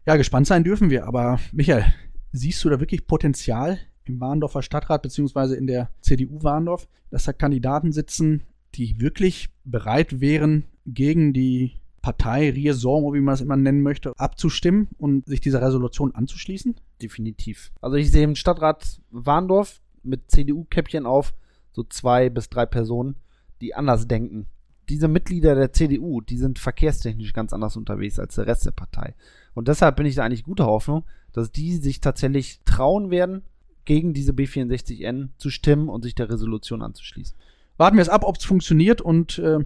Ja, 0.06 0.16
gespannt 0.16 0.46
sein 0.46 0.64
dürfen 0.64 0.90
wir. 0.90 1.06
Aber 1.06 1.40
Michael, 1.52 1.86
siehst 2.32 2.62
du 2.64 2.68
da 2.68 2.80
wirklich 2.80 3.06
Potenzial 3.06 3.78
im 4.04 4.20
Warndorfer 4.20 4.62
Stadtrat 4.62 5.02
beziehungsweise 5.02 5.56
in 5.56 5.66
der 5.66 5.90
CDU 6.00 6.42
Warndorf, 6.42 6.86
dass 7.10 7.24
da 7.24 7.32
Kandidaten 7.32 7.92
sitzen, 7.92 8.42
die 8.74 9.00
wirklich 9.00 9.48
bereit 9.64 10.20
wären, 10.20 10.64
gegen 10.86 11.32
die 11.32 11.72
Partei 12.04 12.50
Riesor, 12.50 13.14
wie 13.14 13.22
man 13.22 13.32
es 13.32 13.40
immer 13.40 13.56
nennen 13.56 13.80
möchte, 13.80 14.12
abzustimmen 14.18 14.88
und 14.98 15.24
sich 15.24 15.40
dieser 15.40 15.62
Resolution 15.62 16.14
anzuschließen? 16.14 16.76
Definitiv. 17.00 17.72
Also 17.80 17.96
ich 17.96 18.10
sehe 18.10 18.24
im 18.24 18.36
Stadtrat 18.36 19.00
Warndorf 19.10 19.80
mit 20.02 20.30
CDU-Käppchen 20.30 21.06
auf 21.06 21.32
so 21.72 21.82
zwei 21.82 22.28
bis 22.28 22.50
drei 22.50 22.66
Personen, 22.66 23.16
die 23.62 23.74
anders 23.74 24.06
denken. 24.06 24.48
Diese 24.90 25.08
Mitglieder 25.08 25.54
der 25.54 25.72
CDU, 25.72 26.20
die 26.20 26.36
sind 26.36 26.58
verkehrstechnisch 26.58 27.32
ganz 27.32 27.54
anders 27.54 27.74
unterwegs 27.74 28.18
als 28.18 28.34
der 28.34 28.46
Rest 28.46 28.66
der 28.66 28.72
Partei. 28.72 29.14
Und 29.54 29.68
deshalb 29.68 29.96
bin 29.96 30.04
ich 30.04 30.16
da 30.16 30.24
eigentlich 30.24 30.44
guter 30.44 30.66
Hoffnung, 30.66 31.04
dass 31.32 31.52
die 31.52 31.76
sich 31.76 32.02
tatsächlich 32.02 32.60
trauen 32.66 33.10
werden, 33.10 33.44
gegen 33.86 34.12
diese 34.12 34.32
B64N 34.32 35.30
zu 35.38 35.48
stimmen 35.48 35.88
und 35.88 36.02
sich 36.02 36.14
der 36.14 36.28
Resolution 36.28 36.82
anzuschließen. 36.82 37.34
Warten 37.78 37.96
wir 37.96 38.02
es 38.02 38.10
ab, 38.10 38.24
ob 38.24 38.36
es 38.36 38.44
funktioniert. 38.44 39.00
Und 39.00 39.38
äh, 39.38 39.60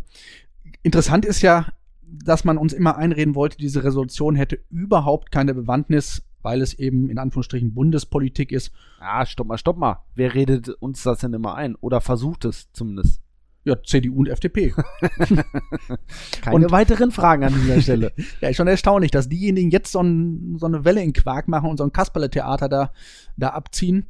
interessant 0.84 1.24
ist 1.24 1.42
ja, 1.42 1.66
dass 2.10 2.44
man 2.44 2.58
uns 2.58 2.72
immer 2.72 2.96
einreden 2.96 3.34
wollte, 3.34 3.58
diese 3.58 3.84
Resolution 3.84 4.34
hätte 4.34 4.60
überhaupt 4.70 5.30
keine 5.30 5.54
Bewandtnis, 5.54 6.22
weil 6.42 6.62
es 6.62 6.74
eben 6.74 7.10
in 7.10 7.18
Anführungsstrichen 7.18 7.74
Bundespolitik 7.74 8.52
ist. 8.52 8.72
Ah, 9.00 9.26
stopp 9.26 9.48
mal, 9.48 9.58
stopp 9.58 9.76
mal. 9.76 10.04
Wer 10.14 10.34
redet 10.34 10.68
uns 10.68 11.02
das 11.02 11.18
denn 11.18 11.34
immer 11.34 11.54
ein? 11.54 11.74
Oder 11.76 12.00
versucht 12.00 12.44
es 12.44 12.72
zumindest? 12.72 13.20
Ja, 13.64 13.76
CDU 13.82 14.20
und 14.20 14.28
FDP. 14.28 14.72
Keine 16.40 16.56
und, 16.56 16.70
weiteren 16.70 17.10
Fragen 17.10 17.44
an 17.44 17.54
dieser 17.54 17.82
Stelle. 17.82 18.12
ja, 18.40 18.48
ist 18.48 18.56
schon 18.56 18.68
erstaunlich, 18.68 19.10
dass 19.10 19.28
diejenigen 19.28 19.70
jetzt 19.70 19.92
so, 19.92 20.00
ein, 20.00 20.56
so 20.58 20.66
eine 20.66 20.84
Welle 20.84 21.02
in 21.02 21.12
Quark 21.12 21.48
machen 21.48 21.68
und 21.68 21.76
so 21.76 21.84
ein 21.84 21.92
Kasperle-Theater 21.92 22.68
da, 22.68 22.92
da 23.36 23.50
abziehen, 23.50 24.06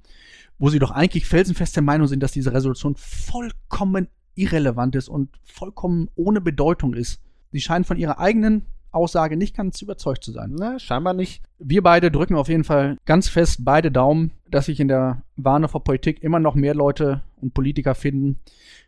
wo 0.58 0.68
sie 0.68 0.78
doch 0.78 0.90
eigentlich 0.90 1.26
felsenfest 1.26 1.74
der 1.74 1.82
Meinung 1.82 2.06
sind, 2.06 2.22
dass 2.22 2.32
diese 2.32 2.52
Resolution 2.52 2.94
vollkommen 2.96 4.08
irrelevant 4.34 4.94
ist 4.94 5.08
und 5.08 5.30
vollkommen 5.42 6.08
ohne 6.14 6.40
Bedeutung 6.40 6.94
ist. 6.94 7.20
Sie 7.52 7.60
scheinen 7.60 7.84
von 7.84 7.96
ihrer 7.96 8.18
eigenen 8.18 8.66
Aussage 8.90 9.36
nicht 9.36 9.56
ganz 9.56 9.80
überzeugt 9.82 10.24
zu 10.24 10.32
sein. 10.32 10.54
Na, 10.58 10.78
scheinbar 10.78 11.14
nicht. 11.14 11.42
Wir 11.58 11.82
beide 11.82 12.10
drücken 12.10 12.34
auf 12.34 12.48
jeden 12.48 12.64
Fall 12.64 12.96
ganz 13.04 13.28
fest 13.28 13.64
beide 13.64 13.90
Daumen, 13.90 14.32
dass 14.50 14.66
sich 14.66 14.80
in 14.80 14.88
der 14.88 15.22
Warne 15.36 15.68
vor 15.68 15.84
Politik 15.84 16.22
immer 16.22 16.38
noch 16.38 16.54
mehr 16.54 16.74
Leute 16.74 17.22
und 17.40 17.54
Politiker 17.54 17.94
finden, 17.94 18.38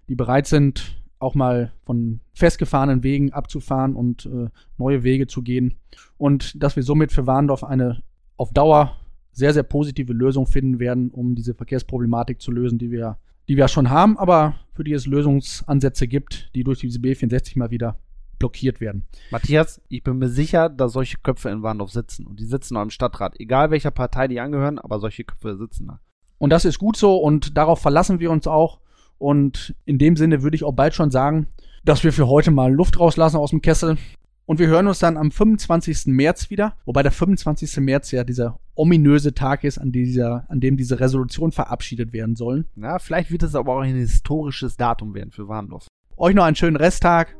die 0.08 0.14
bereit 0.14 0.46
sind, 0.46 0.96
auch 1.18 1.34
mal 1.34 1.72
von 1.84 2.20
festgefahrenen 2.32 3.02
Wegen 3.02 3.32
abzufahren 3.32 3.94
und 3.94 4.26
äh, 4.26 4.48
neue 4.78 5.02
Wege 5.02 5.26
zu 5.26 5.42
gehen. 5.42 5.74
Und 6.16 6.62
dass 6.62 6.76
wir 6.76 6.82
somit 6.82 7.12
für 7.12 7.26
Warndorf 7.26 7.62
eine 7.62 8.02
auf 8.36 8.52
Dauer 8.52 8.96
sehr, 9.32 9.52
sehr 9.52 9.62
positive 9.62 10.12
Lösung 10.12 10.46
finden 10.46 10.80
werden, 10.80 11.10
um 11.10 11.34
diese 11.34 11.54
Verkehrsproblematik 11.54 12.40
zu 12.40 12.50
lösen, 12.50 12.78
die 12.78 12.90
wir, 12.90 13.18
die 13.48 13.56
wir 13.56 13.68
schon 13.68 13.90
haben, 13.90 14.18
aber 14.18 14.54
für 14.72 14.82
die 14.82 14.92
es 14.92 15.06
Lösungsansätze 15.06 16.08
gibt, 16.08 16.50
die 16.54 16.64
durch 16.64 16.80
diese 16.80 16.98
B64 16.98 17.58
mal 17.58 17.70
wieder 17.70 17.98
blockiert 18.40 18.80
werden. 18.80 19.06
Matthias, 19.30 19.80
ich 19.88 20.02
bin 20.02 20.18
mir 20.18 20.28
sicher, 20.28 20.68
dass 20.68 20.94
solche 20.94 21.18
Köpfe 21.18 21.50
in 21.50 21.62
Warndorf 21.62 21.92
sitzen. 21.92 22.26
Und 22.26 22.40
die 22.40 22.46
sitzen 22.46 22.76
auch 22.76 22.82
im 22.82 22.90
Stadtrat. 22.90 23.38
Egal 23.38 23.70
welcher 23.70 23.92
Partei 23.92 24.26
die 24.26 24.40
angehören, 24.40 24.80
aber 24.80 24.98
solche 24.98 25.22
Köpfe 25.22 25.56
sitzen 25.56 25.86
da. 25.86 26.00
Und 26.38 26.50
das 26.50 26.64
ist 26.64 26.78
gut 26.78 26.96
so 26.96 27.18
und 27.18 27.56
darauf 27.56 27.80
verlassen 27.80 28.18
wir 28.18 28.32
uns 28.32 28.48
auch. 28.48 28.80
Und 29.18 29.74
in 29.84 29.98
dem 29.98 30.16
Sinne 30.16 30.42
würde 30.42 30.56
ich 30.56 30.64
auch 30.64 30.72
bald 30.72 30.94
schon 30.94 31.10
sagen, 31.10 31.46
dass 31.84 32.02
wir 32.02 32.12
für 32.12 32.26
heute 32.26 32.50
mal 32.50 32.72
Luft 32.72 32.98
rauslassen 32.98 33.36
aus 33.36 33.50
dem 33.50 33.62
Kessel. 33.62 33.98
Und 34.46 34.58
wir 34.58 34.66
hören 34.66 34.88
uns 34.88 34.98
dann 34.98 35.16
am 35.16 35.30
25. 35.30 36.06
März 36.06 36.50
wieder, 36.50 36.76
wobei 36.84 37.02
der 37.02 37.12
25. 37.12 37.76
März 37.76 38.10
ja 38.10 38.24
dieser 38.24 38.58
ominöse 38.74 39.34
Tag 39.34 39.62
ist, 39.62 39.78
an, 39.78 39.92
dieser, 39.92 40.46
an 40.48 40.60
dem 40.60 40.78
diese 40.78 40.98
Resolution 40.98 41.52
verabschiedet 41.52 42.12
werden 42.14 42.34
sollen. 42.34 42.64
Ja, 42.74 42.98
vielleicht 42.98 43.30
wird 43.30 43.42
es 43.42 43.54
aber 43.54 43.74
auch 43.74 43.80
ein 43.80 43.94
historisches 43.94 44.76
Datum 44.76 45.14
werden 45.14 45.30
für 45.30 45.46
Warndorf. 45.46 45.86
Euch 46.16 46.34
noch 46.34 46.44
einen 46.44 46.56
schönen 46.56 46.76
Resttag 46.76 47.36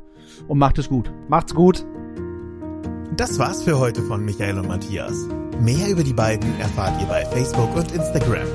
und 0.49 0.59
macht 0.59 0.79
es 0.79 0.89
gut. 0.89 1.13
Macht's 1.29 1.55
gut. 1.55 1.87
Das 3.17 3.39
war's 3.39 3.63
für 3.63 3.79
heute 3.79 4.03
von 4.03 4.25
Michael 4.25 4.59
und 4.59 4.67
Matthias. 4.69 5.15
Mehr 5.61 5.91
über 5.91 6.03
die 6.03 6.15
beiden 6.15 6.59
erfahrt 6.59 7.01
ihr 7.01 7.07
bei 7.07 7.25
Facebook 7.27 7.77
und 7.77 7.93
Instagram. 7.93 8.49